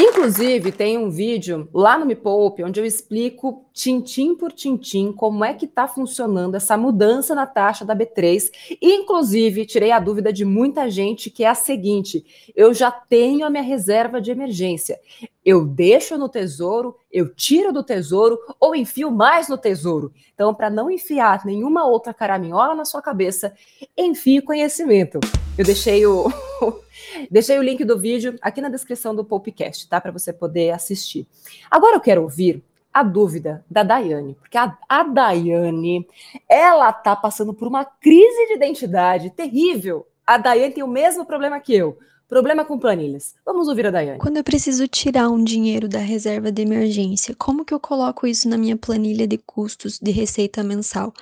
Inclusive, 0.00 0.70
tem 0.70 0.96
um 0.96 1.10
vídeo 1.10 1.68
lá 1.74 1.98
no 1.98 2.06
Me 2.06 2.14
Poupe 2.14 2.62
onde 2.62 2.78
eu 2.78 2.86
explico 2.86 3.64
tintim 3.72 4.36
por 4.36 4.52
tintim 4.52 5.10
como 5.10 5.44
é 5.44 5.52
que 5.52 5.64
está 5.64 5.88
funcionando 5.88 6.54
essa 6.54 6.76
mudança 6.76 7.34
na 7.34 7.46
taxa 7.46 7.84
da 7.84 7.96
B3. 7.96 8.48
Inclusive, 8.80 9.66
tirei 9.66 9.90
a 9.90 9.98
dúvida 9.98 10.32
de 10.32 10.44
muita 10.44 10.88
gente 10.88 11.30
que 11.30 11.42
é 11.42 11.48
a 11.48 11.54
seguinte: 11.56 12.24
eu 12.54 12.72
já 12.72 12.92
tenho 12.92 13.44
a 13.44 13.50
minha 13.50 13.62
reserva 13.64 14.20
de 14.20 14.30
emergência. 14.30 15.00
Eu 15.44 15.66
deixo 15.66 16.16
no 16.16 16.28
tesouro, 16.28 16.94
eu 17.10 17.34
tiro 17.34 17.72
do 17.72 17.82
tesouro 17.82 18.38
ou 18.60 18.76
enfio 18.76 19.10
mais 19.10 19.48
no 19.48 19.58
tesouro. 19.58 20.12
Então, 20.32 20.54
para 20.54 20.70
não 20.70 20.88
enfiar 20.88 21.44
nenhuma 21.44 21.84
outra 21.84 22.14
caraminhola 22.14 22.72
na 22.72 22.84
sua 22.84 23.02
cabeça, 23.02 23.52
enfie 23.96 24.40
conhecimento. 24.42 25.18
Eu 25.56 25.64
deixei 25.64 26.06
o 26.06 26.30
Deixei 27.30 27.58
o 27.58 27.62
link 27.62 27.84
do 27.84 27.98
vídeo 27.98 28.36
aqui 28.40 28.60
na 28.60 28.68
descrição 28.68 29.14
do 29.14 29.24
podcast, 29.24 29.88
tá? 29.88 30.00
Para 30.00 30.12
você 30.12 30.32
poder 30.32 30.70
assistir. 30.70 31.26
Agora 31.70 31.96
eu 31.96 32.00
quero 32.00 32.22
ouvir 32.22 32.62
a 32.92 33.02
dúvida 33.02 33.64
da 33.70 33.82
Daiane, 33.82 34.34
porque 34.34 34.58
a, 34.58 34.76
a 34.88 35.02
Daiane, 35.02 36.06
ela 36.48 36.92
tá 36.92 37.14
passando 37.14 37.54
por 37.54 37.68
uma 37.68 37.84
crise 37.84 38.48
de 38.48 38.54
identidade 38.54 39.30
terrível. 39.30 40.06
A 40.26 40.36
Daiane 40.36 40.74
tem 40.74 40.82
o 40.82 40.88
mesmo 40.88 41.24
problema 41.24 41.60
que 41.60 41.74
eu. 41.74 41.98
Problema 42.28 42.62
com 42.62 42.78
planilhas. 42.78 43.34
Vamos 43.44 43.68
ouvir 43.68 43.86
a 43.86 43.90
Daiane. 43.90 44.18
Quando 44.18 44.36
eu 44.36 44.44
preciso 44.44 44.86
tirar 44.86 45.30
um 45.30 45.42
dinheiro 45.42 45.88
da 45.88 45.98
reserva 45.98 46.52
de 46.52 46.60
emergência, 46.60 47.34
como 47.34 47.64
que 47.64 47.72
eu 47.72 47.80
coloco 47.80 48.26
isso 48.26 48.48
na 48.48 48.58
minha 48.58 48.76
planilha 48.76 49.26
de 49.26 49.38
custos 49.38 49.98
de 49.98 50.10
receita 50.10 50.62
mensal? 50.62 51.14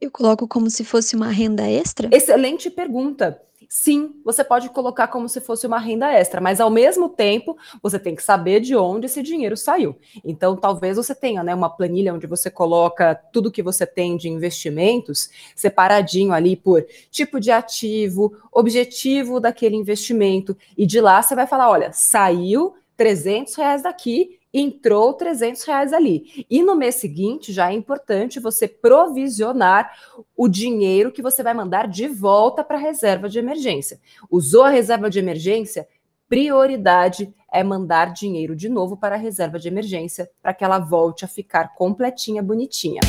Eu 0.00 0.10
coloco 0.10 0.46
como 0.46 0.70
se 0.70 0.84
fosse 0.84 1.16
uma 1.16 1.30
renda 1.30 1.68
extra? 1.68 2.08
Excelente 2.12 2.70
pergunta. 2.70 3.40
Sim, 3.74 4.20
você 4.22 4.44
pode 4.44 4.68
colocar 4.68 5.08
como 5.08 5.26
se 5.30 5.40
fosse 5.40 5.66
uma 5.66 5.78
renda 5.78 6.12
extra, 6.12 6.42
mas 6.42 6.60
ao 6.60 6.68
mesmo 6.68 7.08
tempo 7.08 7.56
você 7.82 7.98
tem 7.98 8.14
que 8.14 8.22
saber 8.22 8.60
de 8.60 8.76
onde 8.76 9.06
esse 9.06 9.22
dinheiro 9.22 9.56
saiu. 9.56 9.96
Então, 10.22 10.54
talvez 10.54 10.98
você 10.98 11.14
tenha 11.14 11.42
né, 11.42 11.54
uma 11.54 11.70
planilha 11.70 12.12
onde 12.12 12.26
você 12.26 12.50
coloca 12.50 13.14
tudo 13.32 13.50
que 13.50 13.62
você 13.62 13.86
tem 13.86 14.18
de 14.18 14.28
investimentos 14.28 15.30
separadinho 15.56 16.34
ali 16.34 16.54
por 16.54 16.84
tipo 17.10 17.40
de 17.40 17.50
ativo, 17.50 18.36
objetivo 18.52 19.40
daquele 19.40 19.74
investimento, 19.74 20.54
e 20.76 20.84
de 20.84 21.00
lá 21.00 21.22
você 21.22 21.34
vai 21.34 21.46
falar: 21.46 21.70
olha, 21.70 21.94
saiu 21.94 22.74
300 22.94 23.54
reais 23.54 23.82
daqui 23.84 24.38
entrou 24.52 25.14
300 25.14 25.62
reais 25.64 25.92
ali. 25.92 26.44
E 26.50 26.62
no 26.62 26.76
mês 26.76 26.96
seguinte 26.96 27.52
já 27.52 27.70
é 27.70 27.74
importante 27.74 28.38
você 28.38 28.68
provisionar 28.68 29.90
o 30.36 30.48
dinheiro 30.48 31.12
que 31.12 31.22
você 31.22 31.42
vai 31.42 31.54
mandar 31.54 31.88
de 31.88 32.08
volta 32.08 32.62
para 32.62 32.76
a 32.76 32.80
reserva 32.80 33.28
de 33.28 33.38
emergência. 33.38 34.00
Usou 34.30 34.64
a 34.64 34.70
reserva 34.70 35.08
de 35.08 35.18
emergência? 35.18 35.88
Prioridade 36.28 37.34
é 37.52 37.62
mandar 37.62 38.12
dinheiro 38.12 38.56
de 38.56 38.68
novo 38.68 38.96
para 38.96 39.16
a 39.16 39.18
reserva 39.18 39.58
de 39.58 39.68
emergência 39.68 40.30
para 40.42 40.54
que 40.54 40.64
ela 40.64 40.78
volte 40.78 41.24
a 41.24 41.28
ficar 41.28 41.74
completinha, 41.74 42.42
bonitinha. 42.42 43.00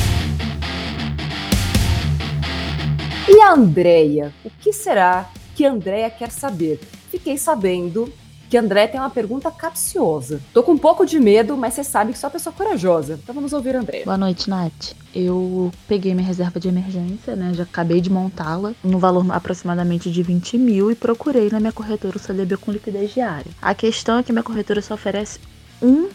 E 3.26 3.40
a 3.40 3.52
Andrea? 3.52 4.32
O 4.44 4.50
que 4.50 4.72
será 4.72 5.30
que 5.56 5.64
a 5.64 5.72
Andrea 5.72 6.10
quer 6.10 6.30
saber? 6.30 6.78
Fiquei 7.10 7.38
sabendo 7.38 8.12
que 8.54 8.58
André 8.58 8.86
tem 8.86 9.00
uma 9.00 9.10
pergunta 9.10 9.50
capciosa. 9.50 10.40
Tô 10.52 10.62
com 10.62 10.70
um 10.70 10.78
pouco 10.78 11.04
de 11.04 11.18
medo, 11.18 11.56
mas 11.56 11.74
você 11.74 11.82
sabe 11.82 12.12
que 12.12 12.18
sou 12.20 12.28
uma 12.28 12.34
pessoa 12.34 12.54
corajosa. 12.54 13.18
Então 13.20 13.34
vamos 13.34 13.52
ouvir 13.52 13.74
André. 13.74 14.04
Boa 14.04 14.16
noite, 14.16 14.48
Nath. 14.48 14.94
Eu 15.12 15.72
peguei 15.88 16.14
minha 16.14 16.24
reserva 16.24 16.60
de 16.60 16.68
emergência, 16.68 17.34
né? 17.34 17.52
Já 17.52 17.64
acabei 17.64 18.00
de 18.00 18.08
montá-la 18.08 18.72
no 18.84 19.00
valor 19.00 19.26
aproximadamente 19.32 20.08
de 20.08 20.22
20 20.22 20.56
mil 20.56 20.88
e 20.88 20.94
procurei 20.94 21.50
na 21.50 21.58
minha 21.58 21.72
corretora 21.72 22.16
o 22.16 22.20
CDB 22.20 22.56
com 22.56 22.70
liquidez 22.70 23.12
diária. 23.12 23.50
A 23.60 23.74
questão 23.74 24.18
é 24.18 24.22
que 24.22 24.30
minha 24.30 24.44
corretora 24.44 24.80
só 24.80 24.94
oferece 24.94 25.40
um 25.82 26.08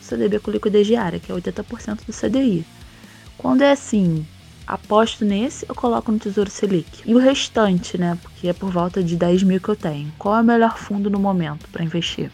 CDB 0.00 0.40
com 0.40 0.50
liquidez 0.50 0.88
diária, 0.88 1.20
que 1.20 1.30
é 1.30 1.34
80% 1.36 2.00
do 2.04 2.12
CDI. 2.12 2.66
Quando 3.38 3.62
é 3.62 3.70
assim, 3.70 4.26
aposto 4.66 5.24
nesse, 5.24 5.66
eu 5.68 5.74
coloco 5.74 6.10
no 6.10 6.18
Tesouro 6.18 6.50
Selic. 6.50 7.02
E 7.04 7.14
o 7.14 7.18
restante, 7.18 7.96
né? 7.98 8.18
Porque 8.22 8.48
é 8.48 8.52
por 8.52 8.70
volta 8.70 9.02
de 9.02 9.16
10 9.16 9.42
mil 9.42 9.60
que 9.60 9.68
eu 9.68 9.76
tenho. 9.76 10.12
Qual 10.18 10.36
é 10.36 10.40
o 10.40 10.44
melhor 10.44 10.76
fundo 10.78 11.08
no 11.08 11.18
momento 11.18 11.68
para 11.70 11.84
investir? 11.84 12.30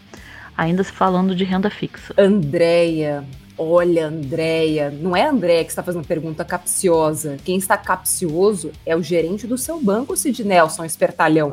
Ainda 0.56 0.84
falando 0.84 1.34
de 1.34 1.44
renda 1.44 1.70
fixa. 1.70 2.14
Andréia, 2.18 3.24
Olha, 3.56 4.06
Andréia, 4.06 4.90
não 4.90 5.14
é 5.14 5.26
Andréia 5.26 5.62
que 5.62 5.70
está 5.70 5.82
fazendo 5.82 6.06
pergunta 6.06 6.44
capciosa. 6.44 7.36
Quem 7.44 7.58
está 7.58 7.76
capcioso 7.76 8.72
é 8.84 8.96
o 8.96 9.02
gerente 9.02 9.46
do 9.46 9.58
seu 9.58 9.80
banco, 9.80 10.16
Sid 10.16 10.42
Nelson 10.42 10.84
Espertalhão. 10.84 11.52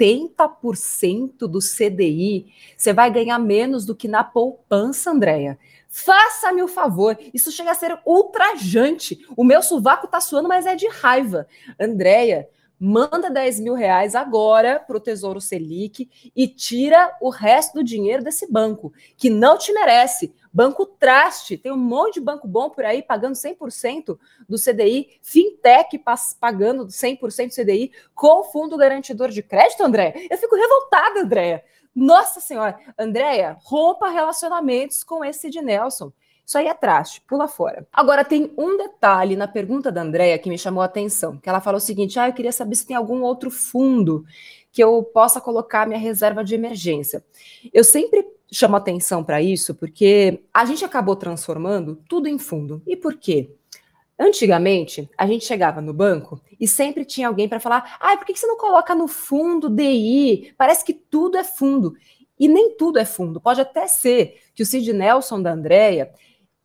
80% 0.00 1.46
do 1.46 1.58
CDI, 1.58 2.46
você 2.76 2.92
vai 2.92 3.10
ganhar 3.12 3.38
menos 3.38 3.84
do 3.84 3.94
que 3.94 4.08
na 4.08 4.24
poupança, 4.24 5.10
Andréia. 5.10 5.58
Faça-me 5.88 6.62
o 6.62 6.68
favor. 6.68 7.18
Isso 7.34 7.52
chega 7.52 7.72
a 7.72 7.74
ser 7.74 7.98
ultrajante. 8.06 9.26
O 9.36 9.44
meu 9.44 9.62
sovaco 9.62 10.06
tá 10.06 10.20
suando, 10.20 10.48
mas 10.48 10.64
é 10.64 10.74
de 10.74 10.88
raiva. 10.88 11.46
Andréia, 11.78 12.48
manda 12.80 13.30
10 13.30 13.60
mil 13.60 13.74
reais 13.74 14.14
agora 14.14 14.80
para 14.80 14.96
o 14.96 15.00
Tesouro 15.00 15.38
Selic 15.38 16.08
e 16.34 16.48
tira 16.48 17.14
o 17.20 17.28
resto 17.28 17.74
do 17.74 17.84
dinheiro 17.84 18.24
desse 18.24 18.50
banco, 18.50 18.90
que 19.18 19.28
não 19.28 19.58
te 19.58 19.70
merece. 19.70 20.34
Banco 20.50 20.86
Traste, 20.86 21.58
tem 21.58 21.70
um 21.70 21.76
monte 21.76 22.14
de 22.14 22.20
banco 22.20 22.48
bom 22.48 22.70
por 22.70 22.84
aí 22.84 23.02
pagando 23.02 23.34
100% 23.34 24.18
do 24.48 24.56
CDI, 24.56 25.18
Fintech 25.20 26.02
pagando 26.40 26.86
100% 26.86 27.48
do 27.48 27.54
CDI 27.54 27.92
com 28.14 28.44
fundo 28.44 28.78
garantidor 28.78 29.28
de 29.28 29.42
crédito, 29.42 29.84
André. 29.84 30.26
Eu 30.30 30.38
fico 30.38 30.56
revoltada, 30.56 31.20
Andréia. 31.20 31.62
Nossa 31.94 32.40
Senhora, 32.40 32.78
Andréia, 32.98 33.56
rompa 33.62 34.08
relacionamentos 34.08 35.04
com 35.04 35.24
esse 35.24 35.50
de 35.50 35.60
Nelson. 35.60 36.12
Isso 36.50 36.58
aí 36.58 36.66
é 36.66 36.74
traste, 36.74 37.20
pula 37.28 37.46
fora. 37.46 37.86
Agora, 37.92 38.24
tem 38.24 38.52
um 38.58 38.76
detalhe 38.76 39.36
na 39.36 39.46
pergunta 39.46 39.92
da 39.92 40.02
Andréia 40.02 40.36
que 40.36 40.48
me 40.48 40.58
chamou 40.58 40.82
a 40.82 40.86
atenção, 40.86 41.36
que 41.36 41.48
ela 41.48 41.60
falou 41.60 41.78
o 41.78 41.80
seguinte, 41.80 42.18
ah, 42.18 42.28
eu 42.28 42.32
queria 42.32 42.50
saber 42.50 42.74
se 42.74 42.84
tem 42.84 42.96
algum 42.96 43.22
outro 43.22 43.52
fundo 43.52 44.24
que 44.72 44.82
eu 44.82 45.00
possa 45.00 45.40
colocar 45.40 45.86
minha 45.86 46.00
reserva 46.00 46.42
de 46.42 46.56
emergência. 46.56 47.24
Eu 47.72 47.84
sempre 47.84 48.26
chamo 48.50 48.74
atenção 48.74 49.22
para 49.22 49.40
isso 49.40 49.76
porque 49.76 50.42
a 50.52 50.64
gente 50.64 50.84
acabou 50.84 51.14
transformando 51.14 52.02
tudo 52.08 52.26
em 52.26 52.36
fundo. 52.36 52.82
E 52.84 52.96
por 52.96 53.14
quê? 53.14 53.52
Antigamente, 54.18 55.08
a 55.16 55.28
gente 55.28 55.44
chegava 55.44 55.80
no 55.80 55.94
banco 55.94 56.40
e 56.58 56.66
sempre 56.66 57.04
tinha 57.04 57.28
alguém 57.28 57.48
para 57.48 57.60
falar: 57.60 57.96
ah, 58.00 58.16
por 58.16 58.26
que 58.26 58.36
você 58.36 58.48
não 58.48 58.56
coloca 58.56 58.92
no 58.92 59.06
fundo 59.06 59.70
DI? 59.70 60.52
Parece 60.58 60.84
que 60.84 60.94
tudo 60.94 61.38
é 61.38 61.44
fundo. 61.44 61.94
E 62.36 62.48
nem 62.48 62.74
tudo 62.74 62.98
é 62.98 63.04
fundo. 63.04 63.40
Pode 63.40 63.60
até 63.60 63.86
ser 63.86 64.40
que 64.52 64.64
o 64.64 64.66
Sid 64.66 64.92
Nelson 64.92 65.40
da 65.40 65.52
Andrea 65.52 66.10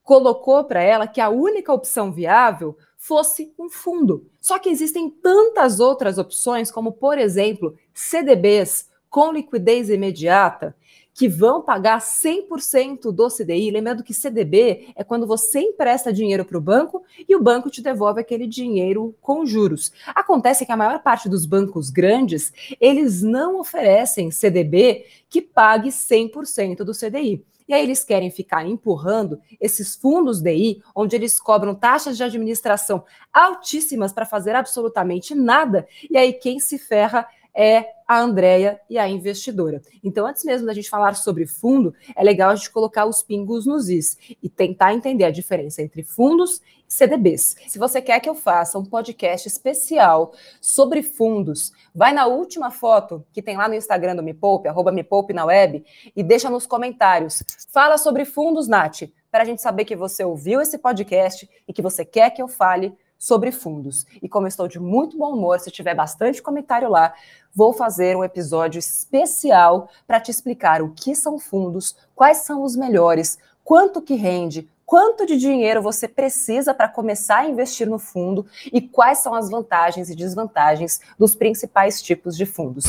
colocou 0.06 0.64
para 0.64 0.82
ela 0.82 1.08
que 1.08 1.20
a 1.20 1.30
única 1.30 1.74
opção 1.74 2.12
viável 2.12 2.78
fosse 2.96 3.52
um 3.60 3.70
fundo. 3.70 4.26
Só 4.40 4.60
que 4.60 4.70
existem 4.70 5.10
tantas 5.10 5.80
outras 5.80 6.20
opções, 6.20 6.72
como, 6.72 6.92
por 6.92 7.18
exemplo, 7.18 7.76
CDBs 7.94 8.88
com 9.10 9.32
liquidez 9.32 9.90
imediata, 9.90 10.76
que 11.14 11.28
vão 11.28 11.62
pagar 11.62 12.02
100% 12.02 13.12
do 13.12 13.30
CDI. 13.30 13.72
Lembrando 13.72 14.04
que 14.04 14.14
CDB 14.14 14.90
é 14.96 15.04
quando 15.04 15.26
você 15.26 15.60
empresta 15.60 16.14
dinheiro 16.14 16.46
para 16.46 16.58
o 16.58 16.62
banco 16.62 17.04
e 17.28 17.36
o 17.36 17.42
banco 17.42 17.70
te 17.70 17.82
devolve 17.82 18.22
aquele 18.22 18.46
dinheiro 18.46 19.16
com 19.22 19.46
juros. 19.46 19.92
Acontece 20.08 20.66
que 20.66 20.72
a 20.72 20.78
maior 20.78 21.02
parte 21.02 21.28
dos 21.30 21.46
bancos 21.46 21.90
grandes, 21.90 22.54
eles 22.80 23.24
não 23.24 23.60
oferecem 23.60 24.30
CDB 24.30 25.06
que 25.30 25.42
pague 25.42 25.90
100% 25.90 26.84
do 26.84 26.92
CDI. 26.92 27.44
E 27.68 27.74
aí 27.74 27.84
eles 27.84 28.04
querem 28.04 28.30
ficar 28.30 28.66
empurrando 28.66 29.40
esses 29.60 29.96
fundos 29.96 30.42
DI, 30.42 30.82
onde 30.96 31.16
eles 31.16 31.40
cobram 31.40 31.74
taxas 31.74 32.16
de 32.18 32.24
administração 32.24 33.04
altíssimas 33.34 34.14
para 34.14 34.26
fazer 34.26 34.56
absolutamente 34.56 35.34
nada, 35.34 35.88
e 36.10 36.18
aí 36.18 36.34
quem 36.34 36.60
se 36.60 36.78
ferra 36.78 37.28
é 37.56 37.96
a 38.08 38.20
Andrea 38.20 38.80
e 38.90 38.98
a 38.98 39.08
investidora. 39.08 39.82
Então, 40.04 40.28
antes 40.28 40.44
mesmo 40.44 40.68
da 40.68 40.74
gente 40.74 40.90
falar 40.90 41.16
sobre 41.16 41.48
fundo, 41.48 41.94
é 42.16 42.24
legal 42.24 42.52
a 42.52 42.56
gente 42.56 42.70
colocar 42.70 43.06
os 43.06 43.24
pingos 43.24 43.66
nos 43.66 43.90
is 43.90 44.18
e 44.44 44.50
tentar 44.50 44.94
entender 44.94 45.24
a 45.24 45.32
diferença 45.32 45.82
entre 45.82 46.04
fundos 46.04 46.62
e 46.88 46.94
CDBs. 46.94 47.56
Se 47.68 47.80
você 47.80 48.02
quer 48.02 48.20
que 48.20 48.30
eu 48.30 48.36
faça 48.36 48.78
um 48.78 48.86
podcast 48.86 49.48
especial 49.48 50.34
sobre 50.62 51.02
fundos, 51.02 51.72
vai 51.96 52.14
na 52.14 52.28
última 52.28 52.70
foto 52.70 53.26
que 53.34 53.42
tem 53.42 53.58
lá 53.58 53.68
no 53.68 53.74
Instagram 53.74 54.16
do 54.16 54.24
Me 54.24 54.34
Poupe, 54.34 54.68
arroba 54.68 54.92
Me 54.92 55.04
Poupe 55.04 55.34
na 55.34 55.46
web, 55.46 55.84
e 56.16 56.22
deixa 56.22 56.50
nos 56.50 56.68
comentários. 56.68 57.42
Fala 57.72 57.98
sobre 57.98 58.26
fundos, 58.26 58.68
Nath, 58.68 59.10
para 59.32 59.42
a 59.42 59.46
gente 59.46 59.62
saber 59.62 59.86
que 59.86 59.96
você 59.96 60.24
ouviu 60.24 60.62
esse 60.62 60.78
podcast 60.78 61.50
e 61.68 61.74
que 61.74 61.82
você 61.82 62.06
quer 62.06 62.30
que 62.30 62.42
eu 62.42 62.48
fale 62.48 62.96
sobre 63.18 63.52
fundos. 63.52 64.06
E 64.22 64.30
como 64.30 64.48
estou 64.48 64.68
de 64.68 64.80
muito 64.80 65.18
bom 65.18 65.34
humor, 65.34 65.60
se 65.60 65.72
tiver 65.72 65.96
bastante 65.96 66.42
comentário 66.42 66.90
lá, 66.90 67.14
vou 67.54 67.74
fazer 67.74 68.16
um 68.16 68.24
episódio 68.24 68.80
especial 68.80 69.90
para 70.06 70.20
te 70.20 70.32
explicar 70.32 70.82
o 70.82 70.92
que 70.92 71.16
são 71.16 71.40
fundos, 71.40 71.96
quais 72.14 72.40
são 72.40 72.64
os 72.64 72.76
melhores, 72.76 73.38
quanto 73.64 74.02
que 74.02 74.16
rende, 74.16 74.70
quanto 74.86 75.26
de 75.26 75.38
dinheiro 75.38 75.82
você 75.82 76.08
precisa 76.08 76.74
para 76.74 76.88
começar 76.88 77.40
a 77.40 77.50
investir 77.50 77.90
no 77.90 77.98
fundo 77.98 78.46
e 78.72 78.82
quais 78.82 79.20
são 79.20 79.34
as 79.34 79.50
vantagens 79.50 80.10
e 80.10 80.16
desvantagens 80.16 81.02
dos 81.18 81.36
principais 81.36 82.02
tipos 82.02 82.38
de 82.38 82.46
fundos. 82.46 82.86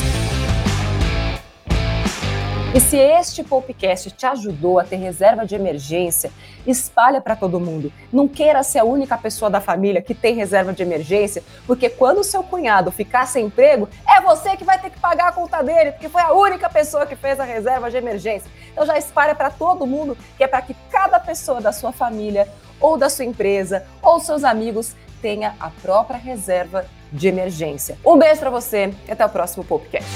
E 2.77 2.79
se 2.79 2.95
este 2.95 3.43
podcast 3.43 4.11
te 4.11 4.27
ajudou 4.27 4.77
a 4.77 4.83
ter 4.83 4.97
reserva 4.97 5.47
de 5.47 5.55
emergência, 5.55 6.31
espalha 6.63 7.19
para 7.19 7.35
todo 7.35 7.59
mundo. 7.59 7.91
Não 8.13 8.27
queira 8.27 8.61
ser 8.61 8.77
a 8.77 8.83
única 8.83 9.17
pessoa 9.17 9.49
da 9.49 9.59
família 9.59 9.99
que 9.99 10.13
tem 10.13 10.35
reserva 10.35 10.71
de 10.71 10.83
emergência, 10.83 11.43
porque 11.65 11.89
quando 11.89 12.19
o 12.19 12.23
seu 12.23 12.43
cunhado 12.43 12.91
ficar 12.91 13.25
sem 13.25 13.47
emprego, 13.47 13.89
é 14.07 14.21
você 14.21 14.55
que 14.55 14.63
vai 14.63 14.79
ter 14.79 14.91
que 14.91 14.99
pagar 14.99 15.29
a 15.29 15.31
conta 15.31 15.63
dele, 15.63 15.93
porque 15.93 16.07
foi 16.07 16.21
a 16.21 16.33
única 16.33 16.69
pessoa 16.69 17.07
que 17.07 17.15
fez 17.15 17.39
a 17.39 17.43
reserva 17.43 17.89
de 17.89 17.97
emergência. 17.97 18.47
Então 18.71 18.85
já 18.85 18.95
espalha 18.95 19.33
para 19.33 19.49
todo 19.49 19.87
mundo, 19.87 20.15
que 20.37 20.43
é 20.43 20.47
para 20.47 20.61
que 20.61 20.75
cada 20.91 21.19
pessoa 21.19 21.59
da 21.59 21.71
sua 21.71 21.91
família 21.91 22.47
ou 22.79 22.95
da 22.95 23.09
sua 23.09 23.25
empresa 23.25 23.87
ou 24.03 24.19
seus 24.19 24.43
amigos 24.43 24.95
tenha 25.19 25.55
a 25.59 25.71
própria 25.81 26.19
reserva 26.19 26.85
de 27.11 27.27
emergência. 27.27 27.97
Um 28.05 28.19
beijo 28.19 28.39
para 28.39 28.51
você 28.51 28.93
e 29.07 29.11
até 29.11 29.25
o 29.25 29.29
próximo 29.29 29.63
podcast. 29.65 30.07